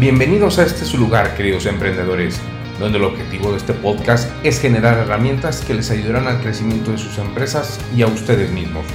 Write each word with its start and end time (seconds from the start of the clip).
Bienvenidos 0.00 0.58
a 0.58 0.62
este 0.62 0.86
su 0.86 0.96
lugar, 0.96 1.36
queridos 1.36 1.66
emprendedores, 1.66 2.40
donde 2.78 2.96
el 2.96 3.04
objetivo 3.04 3.50
de 3.50 3.58
este 3.58 3.74
podcast 3.74 4.30
es 4.42 4.58
generar 4.58 4.96
herramientas 4.96 5.60
que 5.60 5.74
les 5.74 5.90
ayudarán 5.90 6.26
al 6.26 6.40
crecimiento 6.40 6.90
de 6.90 6.96
sus 6.96 7.18
empresas 7.18 7.78
y 7.94 8.00
a 8.00 8.06
ustedes 8.06 8.50
mismos. 8.50 8.86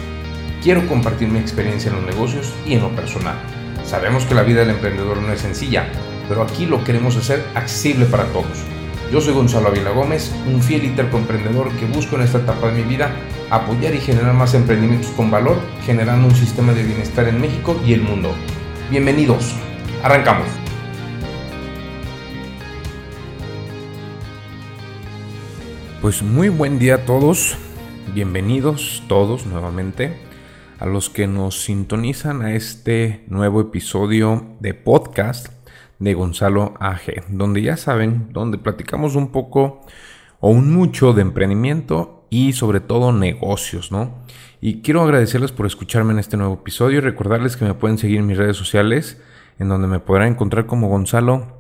Quiero 0.64 0.88
compartir 0.88 1.28
mi 1.28 1.38
experiencia 1.38 1.92
en 1.92 1.98
los 1.98 2.06
negocios 2.08 2.52
y 2.66 2.74
en 2.74 2.82
lo 2.82 2.90
personal. 2.96 3.36
Sabemos 3.86 4.26
que 4.26 4.34
la 4.34 4.42
vida 4.42 4.62
del 4.62 4.72
emprendedor 4.72 5.18
no 5.18 5.32
es 5.32 5.42
sencilla, 5.42 5.90
pero 6.28 6.42
aquí 6.42 6.66
lo 6.66 6.84
queremos 6.84 7.16
hacer 7.18 7.44
accesible 7.54 8.08
para 8.08 8.26
todos. 8.30 8.64
Yo 9.12 9.22
soy 9.22 9.36
Gonzalo 9.36 9.68
Avila 9.68 9.92
Gómez, 9.92 10.32
un 10.48 10.60
fiel 10.60 10.86
y 10.86 10.88
emprendedor 10.88 11.70
que 11.74 11.86
busco 11.86 12.16
en 12.16 12.24
esta 12.24 12.40
etapa 12.40 12.72
de 12.72 12.82
mi 12.82 12.90
vida 12.90 13.12
apoyar 13.52 13.94
y 13.94 14.00
generar 14.00 14.34
más 14.34 14.56
emprendimientos 14.56 15.12
con 15.12 15.30
valor, 15.30 15.60
generando 15.86 16.28
un 16.28 16.36
sistema 16.36 16.74
de 16.74 16.82
bienestar 16.82 17.28
en 17.28 17.40
México 17.40 17.80
y 17.86 17.94
el 17.94 18.02
mundo. 18.02 18.34
Bienvenidos, 18.90 19.54
arrancamos. 20.02 20.65
Pues 26.06 26.22
muy 26.22 26.50
buen 26.50 26.78
día 26.78 26.94
a 26.94 27.06
todos, 27.06 27.58
bienvenidos 28.14 29.02
todos 29.08 29.48
nuevamente 29.48 30.16
a 30.78 30.86
los 30.86 31.10
que 31.10 31.26
nos 31.26 31.64
sintonizan 31.64 32.44
a 32.44 32.54
este 32.54 33.26
nuevo 33.28 33.60
episodio 33.60 34.46
de 34.60 34.76
podcast 34.76 35.48
de 35.98 36.14
Gonzalo 36.14 36.76
AG, 36.80 37.26
donde 37.30 37.64
ya 37.64 37.76
saben, 37.76 38.28
donde 38.34 38.60
platicamos 38.60 39.16
un 39.16 39.32
poco 39.32 39.82
o 40.40 40.52
un 40.52 40.72
mucho 40.72 41.14
de 41.14 41.24
emprendimiento 41.24 42.28
y 42.30 42.54
sobre 42.54 42.82
todo 42.82 43.12
negocios, 43.12 43.92
¿no? 43.92 44.28
Y 44.62 44.84
quiero 44.84 45.02
agradecerles 45.02 45.52
por 45.52 45.66
escucharme 45.66 46.14
en 46.14 46.20
este 46.20 46.38
nuevo 46.38 46.54
episodio 46.54 47.00
y 47.00 47.02
recordarles 47.02 47.58
que 47.58 47.66
me 47.66 47.74
pueden 47.74 47.98
seguir 47.98 48.20
en 48.20 48.28
mis 48.28 48.38
redes 48.38 48.58
sociales, 48.58 49.20
en 49.58 49.70
donde 49.70 49.88
me 49.88 50.00
podrán 50.00 50.34
encontrar 50.34 50.68
como 50.68 50.88
Gonzalo 50.88 51.55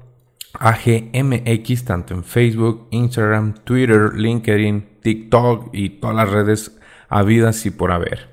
AGMX, 0.59 1.85
tanto 1.85 2.13
en 2.13 2.23
Facebook, 2.23 2.87
Instagram, 2.91 3.55
Twitter, 3.63 4.13
LinkedIn, 4.15 4.85
TikTok 5.01 5.69
y 5.73 5.89
todas 5.89 6.15
las 6.15 6.29
redes 6.29 6.77
habidas 7.09 7.65
y 7.65 7.71
por 7.71 7.91
haber. 7.91 8.29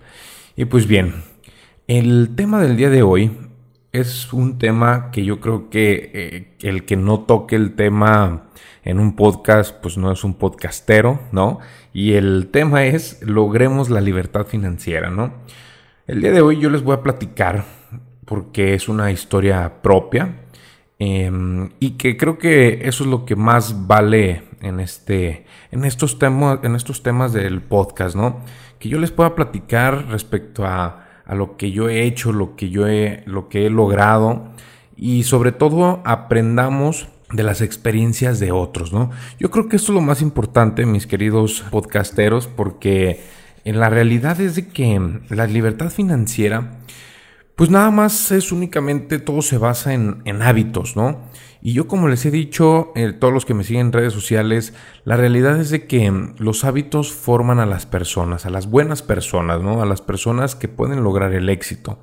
Y 0.56 0.64
pues 0.66 0.86
bien, 0.86 1.22
el 1.86 2.34
tema 2.34 2.60
del 2.60 2.76
día 2.76 2.90
de 2.90 3.02
hoy 3.02 3.30
es 3.92 4.32
un 4.32 4.58
tema 4.58 5.10
que 5.10 5.24
yo 5.24 5.40
creo 5.40 5.68
que 5.68 6.10
eh, 6.14 6.56
el 6.60 6.84
que 6.84 6.96
no 6.96 7.20
toque 7.20 7.56
el 7.56 7.74
tema 7.74 8.48
en 8.84 8.98
un 8.98 9.16
podcast, 9.16 9.74
pues 9.80 9.96
no 9.98 10.10
es 10.10 10.24
un 10.24 10.34
podcastero, 10.34 11.20
¿no? 11.30 11.60
Y 11.92 12.14
el 12.14 12.48
tema 12.50 12.84
es 12.84 13.20
logremos 13.22 13.90
la 13.90 14.00
libertad 14.00 14.46
financiera, 14.46 15.10
¿no? 15.10 15.34
El 16.06 16.20
día 16.20 16.32
de 16.32 16.40
hoy 16.40 16.58
yo 16.58 16.70
les 16.70 16.82
voy 16.82 16.94
a 16.94 17.02
platicar 17.02 17.64
porque 18.24 18.74
es 18.74 18.88
una 18.88 19.12
historia 19.12 19.82
propia 19.82 20.41
Em, 21.04 21.70
y 21.80 21.92
que 21.92 22.16
creo 22.16 22.38
que 22.38 22.82
eso 22.86 23.02
es 23.02 23.10
lo 23.10 23.24
que 23.24 23.34
más 23.34 23.88
vale 23.88 24.44
en, 24.60 24.78
este, 24.78 25.46
en, 25.72 25.84
estos 25.84 26.20
temas, 26.20 26.60
en 26.62 26.76
estos 26.76 27.02
temas 27.02 27.32
del 27.32 27.60
podcast, 27.60 28.14
¿no? 28.14 28.38
Que 28.78 28.88
yo 28.88 29.00
les 29.00 29.10
pueda 29.10 29.34
platicar 29.34 30.06
respecto 30.10 30.64
a, 30.64 31.08
lo 31.28 31.56
que 31.56 31.72
yo 31.72 31.88
he 31.88 32.04
hecho, 32.04 32.32
lo 32.32 32.54
que 32.54 32.70
yo 32.70 32.86
he, 32.86 33.24
lo 33.26 33.48
que 33.48 33.66
he 33.66 33.70
logrado 33.70 34.52
y 34.96 35.24
sobre 35.24 35.50
todo 35.50 36.02
aprendamos 36.04 37.08
de 37.32 37.42
las 37.42 37.62
experiencias 37.62 38.38
de 38.38 38.52
otros, 38.52 38.92
¿no? 38.92 39.10
Yo 39.40 39.50
creo 39.50 39.68
que 39.68 39.74
esto 39.74 39.90
es 39.90 39.96
lo 39.96 40.02
más 40.02 40.22
importante, 40.22 40.86
mis 40.86 41.08
queridos 41.08 41.64
podcasteros, 41.72 42.46
porque 42.46 43.24
en 43.64 43.80
la 43.80 43.88
realidad 43.88 44.40
es 44.40 44.54
de 44.54 44.68
que 44.68 45.00
la 45.30 45.48
libertad 45.48 45.90
financiera 45.90 46.78
pues 47.56 47.70
nada 47.70 47.90
más 47.90 48.30
es 48.32 48.52
únicamente, 48.52 49.18
todo 49.18 49.42
se 49.42 49.58
basa 49.58 49.92
en, 49.94 50.42
hábitos, 50.42 50.96
¿no? 50.96 51.20
Y 51.60 51.74
yo 51.74 51.86
como 51.86 52.08
les 52.08 52.24
he 52.26 52.30
dicho, 52.30 52.92
eh, 52.96 53.12
todos 53.12 53.32
los 53.32 53.44
que 53.44 53.54
me 53.54 53.62
siguen 53.62 53.86
en 53.86 53.92
redes 53.92 54.12
sociales, 54.12 54.74
la 55.04 55.16
realidad 55.16 55.60
es 55.60 55.70
de 55.70 55.86
que 55.86 56.10
mm, 56.10 56.36
los 56.38 56.64
hábitos 56.64 57.12
forman 57.12 57.60
a 57.60 57.66
las 57.66 57.86
personas, 57.86 58.46
a 58.46 58.50
las 58.50 58.68
buenas 58.68 59.02
personas, 59.02 59.60
¿no? 59.60 59.82
A 59.82 59.86
las 59.86 60.00
personas 60.00 60.56
que 60.56 60.68
pueden 60.68 61.04
lograr 61.04 61.34
el 61.34 61.48
éxito. 61.48 61.98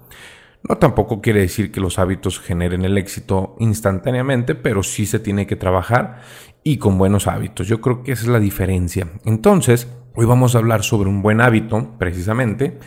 No 0.67 0.77
tampoco 0.77 1.21
quiere 1.21 1.41
decir 1.41 1.71
que 1.71 1.79
los 1.79 1.99
hábitos 1.99 2.39
generen 2.39 2.83
el 2.83 2.97
éxito 2.97 3.55
instantáneamente, 3.59 4.55
pero 4.55 4.83
sí 4.83 5.05
se 5.05 5.19
tiene 5.19 5.47
que 5.47 5.55
trabajar 5.55 6.21
y 6.63 6.77
con 6.77 6.97
buenos 6.97 7.27
hábitos. 7.27 7.67
Yo 7.67 7.79
creo 7.79 8.03
que 8.03 8.11
esa 8.11 8.23
es 8.23 8.29
la 8.29 8.39
diferencia. 8.39 9.07
Entonces, 9.25 9.87
hoy 10.15 10.25
vamos 10.25 10.55
a 10.55 10.59
hablar 10.59 10.83
sobre 10.83 11.09
un 11.09 11.21
buen 11.21 11.39
hábito, 11.39 11.95
precisamente, 11.97 12.77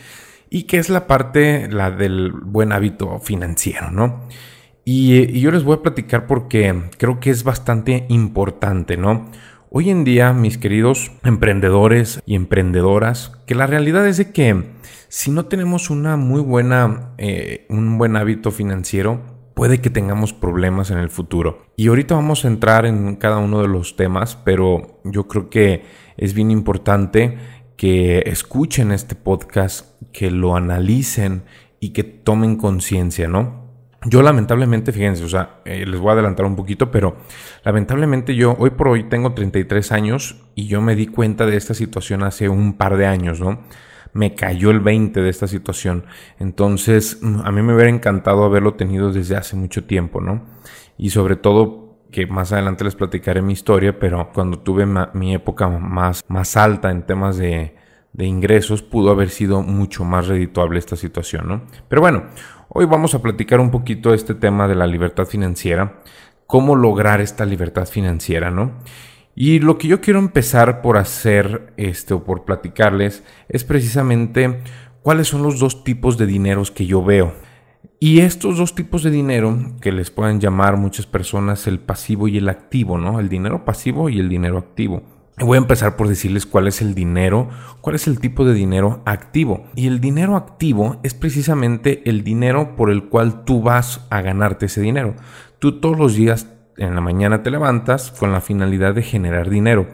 y 0.53 0.65
que 0.65 0.77
es 0.77 0.91
la 0.91 1.07
parte, 1.07 1.67
la 1.71 1.91
del 1.91 2.31
buen 2.31 2.73
hábito 2.73 3.19
financiero, 3.21 3.91
¿no? 3.91 4.29
Y, 4.85 5.41
yo 5.41 5.51
les 5.51 5.65
voy 5.65 5.77
a 5.77 5.83
platicar 5.83 6.27
porque 6.27 6.91
creo 6.99 7.21
que 7.21 7.31
es 7.31 7.43
bastante 7.43 8.05
importante, 8.11 8.99
¿no? 8.99 9.31
Hoy 9.71 9.89
en 9.89 10.05
día, 10.05 10.35
mis 10.35 10.59
queridos 10.59 11.11
emprendedores 11.25 12.21
y 12.27 12.35
emprendedoras, 12.35 13.33
que 13.47 13.55
la 13.55 13.67
realidad 13.67 14.07
es 14.07 14.19
de 14.19 14.33
que 14.33 14.75
si 15.09 15.31
no 15.31 15.47
tenemos 15.47 15.89
una 15.89 16.19
muy 16.19 16.43
buena, 16.43 17.15
eh, 17.17 17.65
un 17.71 17.97
buen 17.97 18.17
hábito 18.17 18.51
financiero, 18.51 19.23
puede 19.55 19.81
que 19.81 19.89
tengamos 19.89 20.35
problemas 20.35 20.91
en 20.91 20.99
el 20.99 21.09
futuro. 21.09 21.63
Y 21.77 21.89
ahorita 21.89 22.15
vamos 22.15 22.45
a 22.45 22.49
entrar 22.49 22.85
en 22.85 23.17
cada 23.17 23.39
uno 23.39 23.63
de 23.63 23.69
los 23.69 23.97
temas, 23.97 24.37
pero 24.37 25.01
yo 25.05 25.29
creo 25.29 25.49
que 25.49 25.83
es 26.19 26.35
bien 26.35 26.51
importante 26.51 27.39
que 27.77 28.23
escuchen 28.27 28.93
este 28.93 29.15
podcast, 29.15 30.01
que 30.13 30.31
lo 30.31 30.57
analicen 30.57 31.45
y 31.81 31.91
que 31.91 32.05
tomen 32.05 32.57
conciencia, 32.57 33.29
¿no? 33.29 33.63
Yo 34.05 34.23
lamentablemente, 34.23 34.91
fíjense, 34.91 35.23
o 35.23 35.29
sea, 35.29 35.61
eh, 35.65 35.87
les 35.87 36.01
voy 36.01 36.11
a 36.11 36.13
adelantar 36.15 36.45
un 36.45 36.57
poquito, 36.57 36.91
pero 36.91 37.17
lamentablemente 37.65 38.35
yo 38.35 38.57
hoy 38.59 38.71
por 38.71 38.89
hoy 38.89 39.05
tengo 39.05 39.33
33 39.33 39.93
años 39.93 40.37
y 40.57 40.67
yo 40.67 40.81
me 40.81 40.97
di 40.97 41.07
cuenta 41.07 41.47
de 41.47 41.57
esta 41.57 41.75
situación 41.75 42.25
hace 42.25 42.49
un 42.49 42.75
par 42.75 42.97
de 42.97 43.07
años, 43.07 43.41
¿no? 43.41 43.63
Me 44.13 44.35
cayó 44.35 44.71
el 44.73 44.81
20 44.81 45.23
de 45.23 45.31
esta 45.31 45.47
situación. 45.47 46.05
Entonces, 46.39 47.21
a 47.45 47.53
mí 47.53 47.63
me 47.63 47.75
hubiera 47.75 47.91
encantado 47.91 48.45
haberlo 48.45 48.75
tenido 48.75 49.13
desde 49.13 49.37
hace 49.37 49.57
mucho 49.57 49.85
tiempo, 49.85 50.21
¿no? 50.21 50.45
Y 50.99 51.11
sobre 51.11 51.37
todo 51.37 51.82
que 52.13 52.27
más 52.29 52.53
adelante 52.53 52.85
les 52.85 52.95
platicaré 52.95 53.43
mi 53.43 53.55
historia, 53.55 53.99
pero 53.99 54.31
cuando 54.33 54.61
tuve 54.61 54.87
mi 55.15 55.35
época 55.35 55.69
más, 55.69 56.25
más 56.29 56.57
alta 56.57 56.91
en 56.93 57.03
temas 57.03 57.37
de, 57.39 57.75
de 58.13 58.27
ingresos, 58.27 58.83
pudo 58.83 59.11
haber 59.11 59.31
sido 59.31 59.63
mucho 59.63 60.05
más 60.05 60.29
redituable 60.29 60.79
esta 60.79 60.97
situación, 60.97 61.49
¿no? 61.49 61.63
Pero 61.89 62.03
bueno, 62.03 62.25
hoy 62.69 62.85
vamos 62.85 63.15
a 63.15 63.23
platicar 63.23 63.59
un 63.59 63.71
poquito 63.71 64.15
este 64.15 64.35
tema 64.35 64.69
de 64.69 64.75
la 64.75 64.87
libertad 64.87 65.27
financiera, 65.27 66.01
cómo 66.47 66.77
lograr 66.77 67.21
esta 67.21 67.47
libertad 67.47 67.87
financiera, 67.87 68.51
¿no? 68.51 68.73
Y 69.35 69.61
lo 69.61 69.79
que 69.79 69.89
yo 69.89 70.01
quiero 70.01 70.19
empezar 70.19 70.83
por 70.83 70.99
hacer, 70.99 71.73
este, 71.79 72.13
o 72.13 72.23
por 72.23 72.45
platicarles, 72.45 73.25
es 73.49 73.65
precisamente 73.65 74.61
cuáles 75.01 75.29
son 75.29 75.43
los 75.43 75.59
dos 75.59 75.85
tipos 75.85 76.19
de 76.19 76.27
dineros 76.27 76.71
que 76.71 76.85
yo 76.85 77.03
veo. 77.03 77.33
Y 77.99 78.21
estos 78.21 78.59
dos 78.59 78.75
tipos 78.75 79.03
de 79.05 79.11
dinero, 79.11 79.77
que 79.81 79.93
les 79.93 80.11
pueden 80.11 80.41
llamar 80.41 80.77
muchas 80.77 81.07
personas 81.07 81.67
el 81.67 81.79
pasivo 81.79 82.27
y 82.27 82.39
el 82.39 82.49
activo, 82.49 82.99
¿no? 82.99 83.21
El 83.21 83.29
dinero 83.29 83.65
pasivo 83.65 84.09
y 84.09 84.19
el 84.19 84.29
dinero 84.29 84.59
activo. 84.59 85.03
Voy 85.39 85.57
a 85.57 85.61
empezar 85.61 85.97
por 85.97 86.09
decirles 86.09 86.45
cuál 86.45 86.69
es 86.69 86.83
el 86.83 86.95
dinero, 86.95 87.49
cuál 87.81 87.97
es 87.97 88.07
el 88.07 88.21
tipo 88.21 88.45
de 88.45 88.55
dinero 88.55 89.03
activo. 89.07 89.67
Y 89.75 89.87
el 89.87 90.01
dinero 90.01 90.37
activo 90.37 91.01
es 91.03 91.15
precisamente 91.15 92.03
el 92.09 92.23
dinero 92.23 92.77
por 92.77 92.91
el 92.91 93.05
cual 93.05 93.45
tú 93.45 93.63
vas 93.63 94.07
a 94.11 94.21
ganarte 94.21 94.67
ese 94.67 94.81
dinero. 94.81 95.15
Tú 95.59 95.81
todos 95.81 95.99
los 95.99 96.15
días 96.15 96.49
en 96.77 96.95
la 96.95 97.01
mañana 97.01 97.43
te 97.43 97.51
levantas 97.51 98.11
con 98.11 98.33
la 98.33 98.41
finalidad 98.41 98.95
de 98.95 99.03
generar 99.03 99.49
dinero. 99.49 99.89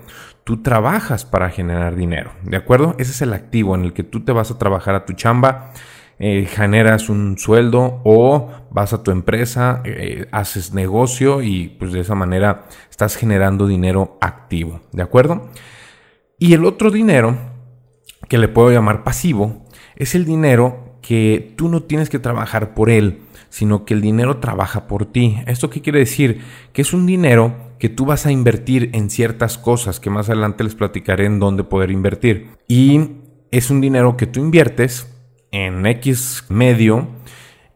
Tú 0.45 0.63
trabajas 0.63 1.25
para 1.25 1.51
generar 1.51 1.95
dinero, 1.95 2.33
¿de 2.43 2.57
acuerdo? 2.57 2.95
Ese 2.99 3.13
es 3.13 3.23
el 3.23 3.33
activo 3.33 3.75
en 3.75 3.85
el 3.85 3.93
que 3.93 4.03
tú 4.03 4.25
te 4.25 4.33
vas 4.33 4.51
a 4.51 4.59
trabajar 4.59 4.95
a 4.95 5.05
tu 5.05 5.13
chamba 5.13 5.73
eh, 6.19 6.47
generas 6.47 7.09
un 7.09 7.39
sueldo 7.39 8.01
o 8.05 8.51
vas 8.71 8.93
a 8.93 9.03
tu 9.03 9.11
empresa, 9.11 9.83
eh, 9.85 10.27
haces 10.33 10.75
negocio 10.75 11.43
y 11.43 11.69
pues 11.79 11.93
de 11.93 12.01
esa 12.01 12.15
manera 12.15 12.67
estás 12.91 13.17
generando 13.17 13.67
dinero 13.67 14.19
activo, 14.21 14.81
¿de 14.93 15.03
acuerdo? 15.03 15.49
Y 16.39 16.55
el 16.55 16.65
otro 16.65 16.91
dinero, 16.91 17.37
que 18.29 18.39
le 18.39 18.49
puedo 18.49 18.71
llamar 18.71 19.05
pasivo, 19.05 19.65
es 19.97 20.15
el 20.15 20.25
dinero 20.25 20.99
que 21.03 21.55
tú 21.57 21.69
no 21.69 21.83
tienes 21.83 22.11
que 22.11 22.19
trabajar 22.19 22.75
por 22.75 22.91
él, 22.91 23.21
sino 23.49 23.85
que 23.85 23.95
el 23.95 24.01
dinero 24.01 24.39
trabaja 24.39 24.87
por 24.87 25.07
ti. 25.07 25.39
¿Esto 25.47 25.71
qué 25.71 25.81
quiere 25.81 26.01
decir? 26.01 26.43
Que 26.73 26.83
es 26.83 26.93
un 26.93 27.07
dinero 27.07 27.55
que 27.79 27.89
tú 27.89 28.05
vas 28.05 28.27
a 28.27 28.33
invertir 28.33 28.91
en 28.93 29.09
ciertas 29.09 29.57
cosas 29.57 30.01
que 30.01 30.11
más 30.11 30.29
adelante 30.29 30.65
les 30.65 30.75
platicaré 30.75 31.27
en 31.27 31.39
dónde 31.39 31.65
poder 31.65 31.91
invertir. 31.91 32.49
Y 32.67 33.13
es 33.51 33.71
un 33.71 33.81
dinero 33.81 34.17
que 34.17 34.27
tú 34.27 34.41
inviertes 34.41 35.18
en 35.51 35.87
X 35.87 36.45
medio 36.49 37.09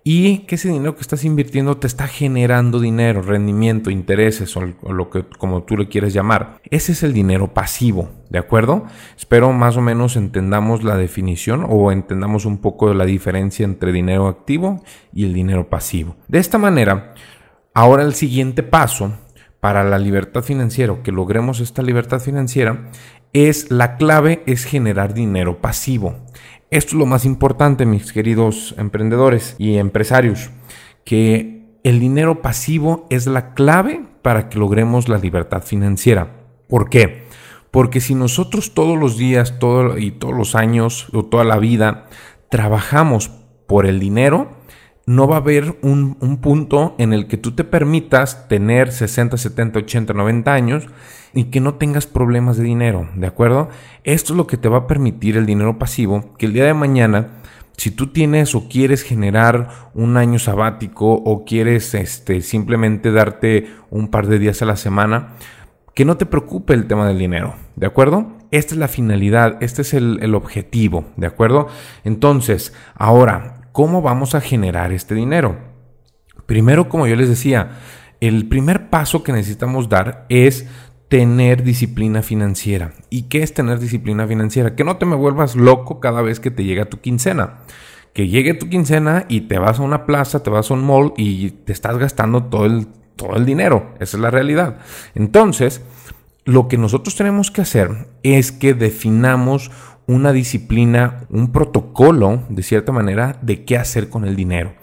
y 0.05 0.39
que 0.39 0.57
ese 0.57 0.69
dinero 0.69 0.97
que 0.97 1.01
estás 1.01 1.25
invirtiendo 1.25 1.77
te 1.77 1.87
está 1.87 2.09
generando 2.09 2.81
dinero, 2.81 3.23
rendimiento, 3.23 3.89
intereses 3.91 4.57
o, 4.57 4.63
lo 4.63 5.11
que 5.11 5.25
como 5.39 5.63
tú 5.63 5.77
le 5.77 5.89
quieres 5.89 6.13
llamar. 6.13 6.61
Ese 6.71 6.93
es 6.93 7.03
el 7.03 7.13
dinero 7.13 7.55
pasivo, 7.55 8.11
¿de 8.29 8.39
acuerdo? 8.39 8.85
Espero 9.17 9.53
más 9.53 9.77
o 9.77 9.81
menos 9.81 10.17
entendamos 10.17 10.83
la 10.83 10.97
definición 10.97 11.65
o 11.69 11.93
entendamos 11.93 12.45
un 12.47 12.59
poco 12.59 12.89
de 12.89 12.97
la 12.97 13.05
diferencia 13.05 13.65
entre 13.65 13.93
dinero 13.93 14.27
activo 14.27 14.83
y 15.13 15.25
el 15.25 15.33
dinero 15.33 15.69
pasivo. 15.69 16.17
De 16.27 16.41
esta 16.41 16.59
manera, 16.59 17.15
Ahora 17.75 18.03
el 18.03 18.13
siguiente 18.13 18.63
paso 18.63 19.15
para 19.61 19.83
la 19.83 19.99
libertad 19.99 20.43
financiera, 20.43 21.03
que 21.03 21.11
logremos 21.11 21.61
esta 21.61 21.81
libertad 21.81 22.21
financiera, 22.21 22.91
es 23.33 23.71
la 23.71 23.97
clave 23.97 24.43
es 24.45 24.65
generar 24.65 25.15
dinero 25.15 25.63
pasivo. 25.63 26.17
Esto 26.73 26.93
es 26.93 27.01
lo 27.01 27.05
más 27.05 27.27
importante, 27.27 27.85
mis 27.85 28.15
queridos 28.15 28.75
emprendedores 28.79 29.57
y 29.59 29.77
empresarios, 29.77 30.49
que 31.05 31.67
el 31.85 32.01
dinero 32.01 32.41
pasivo 32.41 33.07
es 33.11 33.27
la 33.27 33.53
clave 33.53 34.07
para 34.23 34.49
que 34.49 34.59
logremos 34.59 35.07
la 35.07 35.19
libertad 35.19 35.63
financiera. 35.63 36.31
¿Por 36.69 36.89
qué? 36.89 37.25
Porque 37.71 38.01
si 38.01 38.15
nosotros 38.15 38.73
todos 38.73 38.99
los 38.99 39.19
días 39.19 39.59
todo, 39.59 39.99
y 39.99 40.13
todos 40.13 40.35
los 40.35 40.55
años 40.55 41.09
o 41.13 41.27
toda 41.27 41.45
la 41.45 41.59
vida 41.59 42.07
trabajamos 42.49 43.29
por 43.67 43.85
el 43.85 44.01
dinero, 44.01 44.57
no 45.07 45.27
va 45.27 45.37
a 45.37 45.41
haber 45.41 45.79
un, 45.83 46.17
punto 46.41 46.95
en 46.99 47.13
el 47.13 47.27
que 47.27 47.37
tú 47.37 47.53
te 47.53 47.65
permitas 47.65 48.49
tener 48.49 48.93
60, 48.93 49.37
70, 49.37 49.81
80, 49.81 50.13
90 50.13 50.53
años 50.53 50.87
y 51.35 51.45
que 51.45 51.61
no 51.61 51.75
tengas 51.75 52.07
problemas 52.07 52.57
de 52.57 52.65
dinero, 52.65 53.09
¿de 53.17 53.27
acuerdo? 53.27 53.69
Esto 54.05 54.33
es 54.33 54.37
lo 54.37 54.47
que 54.47 54.57
te 54.57 54.69
va 54.69 54.79
a 54.79 54.87
permitir 54.87 55.37
el 55.37 55.47
dinero 55.47 55.79
pasivo, 55.79 56.35
que 56.39 56.47
el 56.47 56.53
día 56.53 56.65
de 56.65 56.75
mañana, 56.75 57.29
si 57.77 57.91
tú 57.91 58.13
tienes 58.13 58.55
o 58.55 58.69
quieres 58.69 59.03
generar 59.03 59.91
un 59.95 60.17
año 60.17 60.39
sabático 60.39 61.13
o 61.13 61.45
quieres 61.45 61.95
este, 61.95 62.41
simplemente 62.43 63.11
darte 63.11 63.71
un 63.91 64.09
par 64.09 64.27
de 64.27 64.39
días 64.39 64.63
a 64.63 64.67
la 64.67 64.77
semana, 64.77 65.35
que 65.95 66.05
no 66.05 66.17
te 66.17 66.27
preocupe 66.27 66.75
el 66.75 66.87
tema 66.87 67.09
del 67.09 67.19
dinero, 67.19 67.55
¿de 67.77 67.87
acuerdo? 67.87 68.33
Esta 68.51 68.75
es 68.75 68.79
la 68.79 68.89
finalidad, 68.89 69.63
este 69.63 69.83
es 69.83 69.95
el, 69.95 70.21
el 70.23 70.35
objetivo, 70.35 71.07
¿de 71.17 71.27
acuerdo? 71.27 71.69
Entonces, 72.05 72.75
ahora, 72.95 73.62
¿Cómo 73.73 74.03
vamos 74.03 74.35
a 74.35 74.41
generar 74.41 74.93
este 74.93 75.15
dinero? 75.15 75.57
Primero, 76.47 76.89
como 76.89 77.07
yo 77.07 77.17
les 77.17 77.29
decía, 77.29 77.79
el 78.21 78.47
primer 78.47 78.91
paso 78.91 79.23
que 79.23 79.33
necesitamos 79.33 79.89
dar 79.89 80.27
es 80.29 80.67
tener 81.09 81.63
disciplina 81.63 82.23
financiera. 82.23 82.93
¿Y 83.11 83.25
qué 83.25 83.43
es 83.43 83.55
tener 83.55 83.79
disciplina 83.79 84.27
financiera? 84.27 84.75
Que 84.75 84.85
no 84.85 84.97
te 84.97 85.07
me 85.07 85.17
vuelvas 85.17 85.57
loco 85.57 86.01
cada 86.01 86.23
vez 86.23 86.41
que 86.41 86.51
te 86.51 86.65
llega 86.65 86.87
tu 86.87 87.01
quincena. 87.01 87.61
Que 88.13 88.29
llegue 88.29 88.55
tu 88.55 88.69
quincena 88.69 89.25
y 89.29 89.43
te 89.43 89.59
vas 89.59 89.79
a 89.79 89.83
una 89.83 90.05
plaza, 90.05 90.43
te 90.43 90.51
vas 90.51 90.71
a 90.71 90.75
un 90.75 90.85
mall 90.85 91.15
y 91.17 91.51
te 91.51 91.73
estás 91.73 91.97
gastando 91.99 92.45
todo 92.45 92.67
el, 92.67 92.87
todo 93.17 93.37
el 93.37 93.47
dinero. 93.47 93.95
Esa 94.01 94.17
es 94.17 94.23
la 94.23 94.31
realidad. 94.31 94.79
Entonces, 95.15 95.83
lo 96.45 96.69
que 96.69 96.79
nosotros 96.79 97.15
tenemos 97.15 97.51
que 97.51 97.63
hacer 97.63 98.09
es 98.23 98.53
que 98.53 98.75
definamos 98.75 99.71
una 100.07 100.33
disciplina, 100.33 101.27
un 101.31 101.53
protocolo, 101.53 102.43
de 102.49 102.63
cierta 102.63 102.93
manera, 102.93 103.39
de 103.43 103.65
qué 103.65 103.77
hacer 103.77 104.09
con 104.09 104.25
el 104.25 104.37
dinero. 104.37 104.75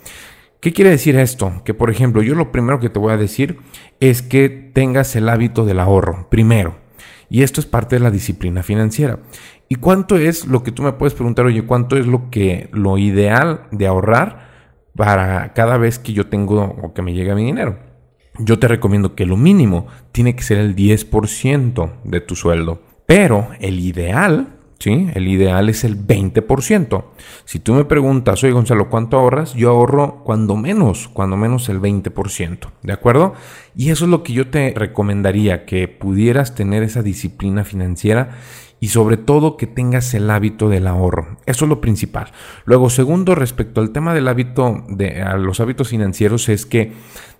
¿Qué 0.60 0.74
quiere 0.74 0.90
decir 0.90 1.16
esto? 1.16 1.62
Que, 1.64 1.74
por 1.74 1.90
ejemplo, 1.90 2.22
yo 2.22 2.36
lo 2.36 2.52
primero 2.52 2.80
que 2.80 2.90
te 2.90 3.00
voy 3.00 3.14
a 3.14 3.18
decir 3.18 3.60
es 4.00 4.22
que 4.22 4.50
tengas 4.50 5.16
el 5.16 5.30
hábito 5.30 5.66
del 5.66 5.80
ahorro, 5.80 6.28
primero. 6.30 6.78
Y 7.30 7.44
esto 7.44 7.62
es 7.62 7.68
parte 7.68 7.96
de 7.96 8.02
la 8.02 8.12
disciplina 8.12 8.62
financiera. 8.64 9.20
¿Y 9.70 9.76
cuánto 9.76 10.18
es 10.18 10.48
lo 10.48 10.64
que 10.64 10.72
tú 10.72 10.84
me 10.84 10.94
puedes 10.94 11.14
preguntar, 11.14 11.46
oye, 11.46 11.66
cuánto 11.66 11.96
es 11.96 12.08
lo 12.08 12.30
que 12.30 12.70
lo 12.74 12.98
ideal 12.98 13.68
de 13.72 13.88
ahorrar 13.88 14.50
para 14.96 15.54
cada 15.54 15.78
vez 15.78 16.00
que 16.00 16.12
yo 16.12 16.28
tengo 16.28 16.64
o 16.64 16.94
que 16.94 17.04
me 17.04 17.14
llegue 17.14 17.36
mi 17.36 17.46
dinero? 17.46 17.80
Yo 18.40 18.58
te 18.58 18.68
recomiendo 18.68 19.16
que 19.16 19.26
lo 19.26 19.38
mínimo 19.38 19.88
tiene 20.12 20.36
que 20.36 20.44
ser 20.44 20.58
el 20.58 20.76
10% 20.76 22.02
de 22.04 22.22
tu 22.22 22.36
sueldo. 22.36 22.82
Pero 23.06 23.50
el 23.60 23.80
ideal 23.80 24.59
¿sí? 24.80 25.10
El 25.14 25.28
ideal 25.28 25.70
es 25.70 25.84
el 25.84 25.98
20%. 25.98 27.04
Si 27.46 27.60
tú 27.60 27.74
me 27.74 27.86
preguntas, 27.86 28.44
oye 28.44 28.54
Gonzalo, 28.54 28.90
¿cuánto 28.90 29.18
ahorras? 29.18 29.54
Yo 29.54 29.70
ahorro 29.70 30.24
cuando 30.24 30.56
menos, 30.56 31.10
cuando 31.10 31.38
menos 31.38 31.70
el 31.70 31.80
20%, 31.80 32.72
¿de 32.82 32.94
acuerdo? 32.94 33.34
Y 33.76 33.92
eso 33.92 34.06
es 34.06 34.12
lo 34.12 34.24
que 34.24 34.34
yo 34.34 34.50
te 34.50 34.74
recomendaría, 34.76 35.66
que 35.66 35.88
pudieras 35.88 36.56
tener 36.56 36.84
esa 36.84 37.04
disciplina 37.04 37.64
financiera 37.64 38.32
y 38.80 38.90
sobre 38.90 39.18
todo 39.18 39.58
que 39.58 39.68
tengas 39.68 40.14
el 40.14 40.30
hábito 40.30 40.70
del 40.70 40.88
ahorro. 40.88 41.38
Eso 41.46 41.66
es 41.66 41.70
lo 41.70 41.82
principal. 41.82 42.32
Luego, 42.66 42.90
segundo, 42.90 43.36
respecto 43.36 43.82
al 43.82 43.92
tema 43.92 44.14
del 44.14 44.28
hábito 44.28 44.86
de 44.88 45.24
los 45.38 45.60
hábitos 45.60 45.90
financieros 45.90 46.48
es 46.50 46.66
que 46.66 46.94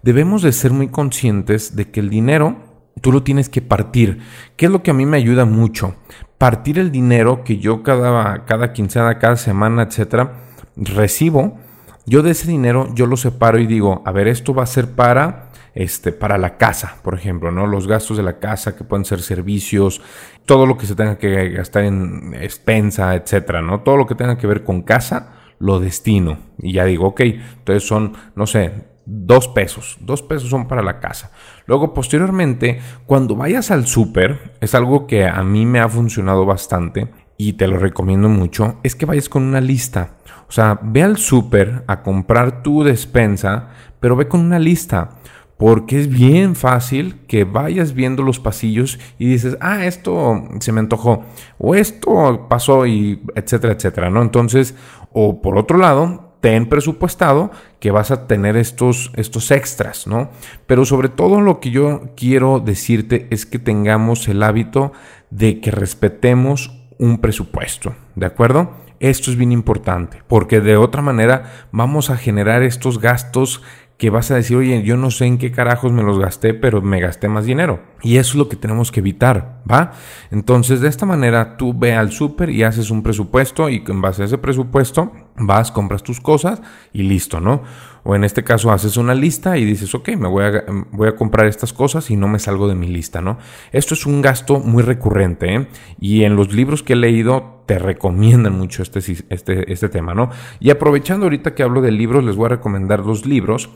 debemos 0.04 0.42
de 0.42 0.52
ser 0.52 0.72
muy 0.72 0.90
conscientes 0.90 1.76
de 1.76 1.90
que 1.90 2.02
el 2.02 2.10
dinero 2.10 2.69
tú 3.00 3.12
lo 3.12 3.24
tienes 3.24 3.50
que 3.50 3.62
partir. 3.62 4.20
¿Qué 4.56 4.66
es 4.66 4.72
lo 4.72 4.84
que 4.84 4.92
a 4.92 4.94
mí 4.94 5.06
me 5.06 5.18
ayuda 5.18 5.46
mucho? 5.46 5.96
Partir 6.38 6.80
el 6.80 6.92
dinero 6.92 7.44
que 7.44 7.58
yo 7.58 7.84
cada, 7.84 8.46
cada 8.46 8.74
quincena, 8.74 9.20
cada 9.20 9.38
semana, 9.38 9.84
etcétera, 9.84 10.34
recibo. 10.76 11.58
Yo 12.06 12.24
de 12.24 12.32
ese 12.32 12.48
dinero 12.48 12.90
yo 12.96 13.06
lo 13.06 13.18
separo 13.18 13.60
y 13.60 13.68
digo, 13.68 14.02
a 14.06 14.12
ver, 14.12 14.28
esto 14.28 14.54
va 14.54 14.64
a 14.64 14.68
ser 14.68 14.92
para 14.92 15.50
este 15.76 16.12
para 16.12 16.38
la 16.38 16.58
casa, 16.58 16.98
por 17.04 17.14
ejemplo, 17.14 17.52
¿no? 17.52 17.68
Los 17.68 17.88
gastos 17.88 18.18
de 18.18 18.24
la 18.24 18.40
casa 18.40 18.76
que 18.76 18.84
pueden 18.84 19.06
ser 19.06 19.22
servicios, 19.22 20.02
todo 20.46 20.66
lo 20.66 20.78
que 20.78 20.88
se 20.88 20.96
tenga 20.96 21.18
que 21.18 21.50
gastar 21.50 21.84
en 21.84 22.34
expensa, 22.34 23.16
etcétera, 23.16 23.62
¿no? 23.62 23.82
Todo 23.82 23.98
lo 23.98 24.08
que 24.08 24.16
tenga 24.16 24.38
que 24.38 24.48
ver 24.48 24.64
con 24.64 24.82
casa 24.82 25.34
lo 25.60 25.80
destino 25.80 26.40
y 26.58 26.74
ya 26.74 26.86
digo, 26.86 27.08
ok, 27.08 27.22
entonces 27.22 27.88
son, 27.88 28.14
no 28.36 28.48
sé, 28.48 28.72
dos 29.06 29.48
pesos. 29.48 29.98
Dos 30.00 30.22
pesos 30.22 30.50
son 30.50 30.68
para 30.68 30.82
la 30.82 31.00
casa. 31.00 31.32
Luego, 31.70 31.94
posteriormente, 31.94 32.80
cuando 33.06 33.36
vayas 33.36 33.70
al 33.70 33.86
súper, 33.86 34.56
es 34.60 34.74
algo 34.74 35.06
que 35.06 35.28
a 35.28 35.44
mí 35.44 35.68
me 35.68 35.80
ha 35.80 35.88
funcionado 35.88 36.44
bastante 36.44 37.10
y 37.38 37.54
te 37.54 37.68
lo 37.68 37.78
recomiendo 37.78 38.28
mucho, 38.28 38.80
es 38.82 38.96
que 38.96 39.06
vayas 39.06 39.30
con 39.30 39.44
una 39.44 39.62
lista. 39.62 40.18
O 40.48 40.52
sea, 40.52 40.80
ve 40.82 41.04
al 41.04 41.18
súper 41.18 41.84
a 41.86 42.02
comprar 42.02 42.64
tu 42.64 42.84
despensa, 42.84 43.70
pero 44.00 44.16
ve 44.16 44.28
con 44.28 44.40
una 44.40 44.58
lista. 44.58 45.12
Porque 45.58 46.00
es 46.00 46.10
bien 46.10 46.56
fácil 46.56 47.20
que 47.28 47.44
vayas 47.44 47.94
viendo 47.94 48.24
los 48.24 48.40
pasillos 48.40 48.98
y 49.20 49.28
dices, 49.28 49.56
ah, 49.62 49.86
esto 49.86 50.46
se 50.62 50.72
me 50.72 50.80
antojó, 50.80 51.24
o 51.60 51.76
esto 51.76 52.48
pasó 52.50 52.88
y 52.88 53.22
etcétera, 53.36 53.74
etcétera, 53.74 54.10
¿no? 54.10 54.24
Entonces, 54.24 54.74
o 55.12 55.40
por 55.40 55.56
otro 55.56 55.78
lado, 55.78 56.29
ten 56.42 56.70
presupuestado 56.70 57.52
que 57.80 57.92
vas 57.92 58.12
a 58.12 58.28
tener 58.28 58.56
estos, 58.58 59.12
estos 59.16 59.52
extras, 59.52 60.08
¿no? 60.08 60.30
Pero 60.68 60.86
sobre 60.86 61.10
todo 61.10 61.42
lo 61.42 61.60
que 61.60 61.72
yo 61.72 62.12
quiero 62.16 62.60
decirte 62.60 63.28
es 63.30 63.46
que 63.46 63.60
tengamos 63.60 64.28
el 64.28 64.44
hábito 64.44 64.94
de 65.30 65.60
que 65.60 65.72
respetemos 65.72 66.72
un 66.98 67.20
presupuesto, 67.20 67.96
¿de 68.16 68.26
acuerdo? 68.26 68.72
Esto 69.00 69.32
es 69.32 69.38
bien 69.38 69.52
importante, 69.52 70.22
porque 70.28 70.60
de 70.60 70.76
otra 70.76 71.02
manera 71.02 71.68
vamos 71.72 72.10
a 72.10 72.18
generar 72.18 72.64
estos 72.64 73.00
gastos 73.00 73.62
que 74.00 74.10
vas 74.10 74.32
a 74.32 74.36
decir, 74.36 74.56
oye, 74.56 74.82
yo 74.82 74.96
no 74.96 75.12
sé 75.12 75.26
en 75.26 75.38
qué 75.38 75.52
carajos 75.52 75.92
me 75.92 76.04
los 76.04 76.20
gasté, 76.20 76.54
pero 76.54 76.82
me 76.82 77.02
gasté 77.02 77.28
más 77.28 77.44
dinero. 77.46 77.82
Y 78.02 78.16
eso 78.16 78.32
es 78.32 78.36
lo 78.36 78.48
que 78.48 78.56
tenemos 78.56 78.94
que 78.94 79.02
evitar, 79.02 79.62
¿va? 79.70 79.92
Entonces, 80.32 80.80
de 80.80 80.88
esta 80.88 81.06
manera, 81.06 81.58
tú 81.58 81.78
ve 81.78 81.94
al 81.94 82.14
súper 82.14 82.50
y 82.50 82.64
haces 82.64 82.92
un 82.92 83.04
presupuesto 83.04 83.68
y 83.68 83.84
en 83.86 84.02
base 84.02 84.22
a 84.22 84.26
ese 84.26 84.38
presupuesto 84.38 85.12
vas, 85.40 85.72
compras 85.72 86.04
tus 86.04 86.20
cosas 86.20 86.62
y 86.94 87.04
listo, 87.04 87.40
¿no? 87.40 87.64
O 88.04 88.16
en 88.16 88.24
este 88.24 88.44
caso 88.44 88.72
haces 88.72 88.98
una 88.98 89.14
lista 89.14 89.58
y 89.58 89.66
dices, 89.66 89.94
ok, 89.94 90.10
me 90.16 90.28
voy 90.28 90.44
a, 90.46 91.16
comprar 91.16 91.48
estas 91.48 91.74
cosas 91.74 92.10
y 92.12 92.16
no 92.16 92.28
me 92.28 92.40
salgo 92.40 92.68
de 92.68 92.76
mi 92.76 92.88
lista, 92.88 93.22
¿no? 93.22 93.38
Esto 93.72 93.94
es 93.94 94.06
un 94.06 94.22
gasto 94.22 94.60
muy 94.60 94.84
recurrente, 94.84 95.54
¿eh? 95.54 95.68
Y 96.00 96.24
en 96.24 96.36
los 96.36 96.54
libros 96.54 96.84
que 96.84 96.94
he 96.94 96.96
leído 96.96 97.64
te 97.66 97.78
recomiendan 97.78 98.58
mucho 98.58 98.82
este, 98.82 99.00
este, 99.00 99.72
este 99.72 99.90
tema, 99.90 100.14
¿no? 100.14 100.30
Y 100.60 100.70
aprovechando 100.70 101.26
ahorita 101.26 101.54
que 101.54 101.64
hablo 101.64 101.82
de 101.82 101.92
libros, 101.92 102.24
les 102.24 102.36
voy 102.36 102.46
a 102.46 102.50
recomendar 102.50 103.04
dos 103.04 103.26
libros 103.26 103.70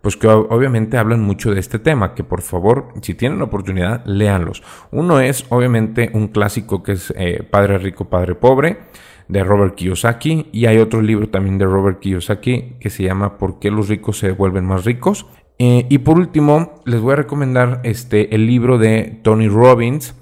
pues 0.00 0.16
que 0.16 0.28
obviamente 0.28 0.96
hablan 0.96 1.20
mucho 1.20 1.52
de 1.52 1.60
este 1.60 1.78
tema, 1.78 2.14
que 2.14 2.24
por 2.24 2.42
favor, 2.42 2.88
si 3.02 3.14
tienen 3.14 3.38
la 3.38 3.44
oportunidad, 3.46 4.04
léanlos. 4.06 4.62
Uno 4.90 5.20
es 5.20 5.44
obviamente 5.48 6.10
un 6.14 6.28
clásico 6.28 6.82
que 6.82 6.92
es 6.92 7.12
eh, 7.16 7.42
Padre 7.42 7.78
Rico, 7.78 8.08
Padre 8.08 8.34
Pobre, 8.34 8.78
de 9.28 9.44
Robert 9.44 9.74
Kiyosaki, 9.74 10.46
y 10.52 10.66
hay 10.66 10.78
otro 10.78 11.02
libro 11.02 11.28
también 11.28 11.58
de 11.58 11.66
Robert 11.66 12.00
Kiyosaki 12.00 12.76
que 12.80 12.90
se 12.90 13.04
llama 13.04 13.38
¿Por 13.38 13.58
qué 13.58 13.70
los 13.70 13.88
ricos 13.88 14.18
se 14.18 14.32
vuelven 14.32 14.64
más 14.64 14.84
ricos? 14.84 15.26
Eh, 15.58 15.86
y 15.88 15.98
por 15.98 16.18
último, 16.18 16.80
les 16.86 17.00
voy 17.00 17.14
a 17.14 17.16
recomendar 17.16 17.80
este, 17.82 18.34
el 18.34 18.46
libro 18.46 18.78
de 18.78 19.20
Tony 19.22 19.48
Robbins, 19.48 20.14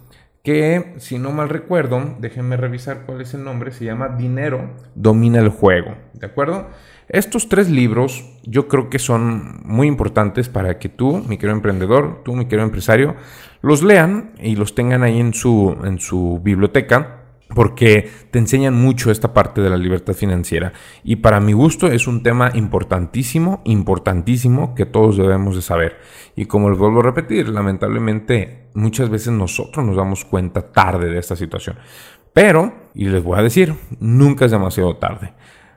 que 0.43 0.95
si 0.99 1.19
no 1.19 1.33
mal 1.33 1.49
recuerdo, 1.49 2.17
déjenme 2.21 2.57
revisar 2.57 3.03
cuál 3.05 3.21
es 3.21 3.35
el 3.35 3.45
nombre, 3.45 3.73
se 3.73 3.85
llama 3.85 4.09
Dinero 4.09 4.71
domina 4.95 5.41
el 5.41 5.49
juego, 5.49 5.97
¿de 6.15 6.27
acuerdo? 6.27 6.69
Estos 7.09 7.49
tres 7.49 7.69
libros 7.69 8.25
yo 8.45 8.67
creo 8.67 8.89
que 8.89 8.99
son 8.99 9.61
muy 9.65 9.87
importantes 9.87 10.49
para 10.49 10.79
que 10.79 10.89
tú, 10.89 11.23
mi 11.29 11.37
querido 11.37 11.57
emprendedor, 11.57 12.23
tú, 12.25 12.35
mi 12.35 12.47
querido 12.47 12.65
empresario, 12.65 13.15
los 13.61 13.83
lean 13.83 14.33
y 14.41 14.57
los 14.57 14.75
tengan 14.75 15.03
ahí 15.03 15.21
en 15.21 15.35
su, 15.35 15.77
en 15.85 15.99
su 15.99 16.41
biblioteca 16.43 17.26
porque 17.57 18.09
te 18.31 18.39
enseñan 18.39 18.75
mucho 18.75 19.11
esta 19.11 19.33
parte 19.33 19.63
de 19.63 19.71
la 19.71 19.79
libertad 19.79 20.13
financiera 20.13 20.75
y 21.03 21.17
para 21.17 21.41
mi 21.41 21.55
gusto 21.55 21.89
es 21.89 22.07
un 22.07 22.23
tema 22.23 22.53
importantísimo, 22.55 23.63
importantísimo 23.65 24.75
que 24.75 24.85
todos 24.85 25.17
debemos 25.17 25.57
de 25.57 25.63
saber. 25.63 25.97
Y 26.37 26.45
como 26.45 26.69
les 26.69 26.79
vuelvo 26.79 27.01
a 27.01 27.05
repetir, 27.05 27.49
lamentablemente 27.49 28.69
muchas 28.75 29.09
veces 29.09 29.33
nosotros 29.33 29.87
nos 29.87 29.97
damos 29.97 30.27
cuenta 30.27 30.71
tarde 30.71 31.09
de 31.09 31.19
esta 31.19 31.35
situación. 31.35 31.79
Pero, 32.35 32.75
y 32.95 33.09
les 33.09 33.25
voy 33.25 33.39
a 33.39 33.43
decir, 33.43 33.75
nunca 33.99 34.45
es 34.45 34.51
demasiado 34.51 34.97
tarde 34.97 35.33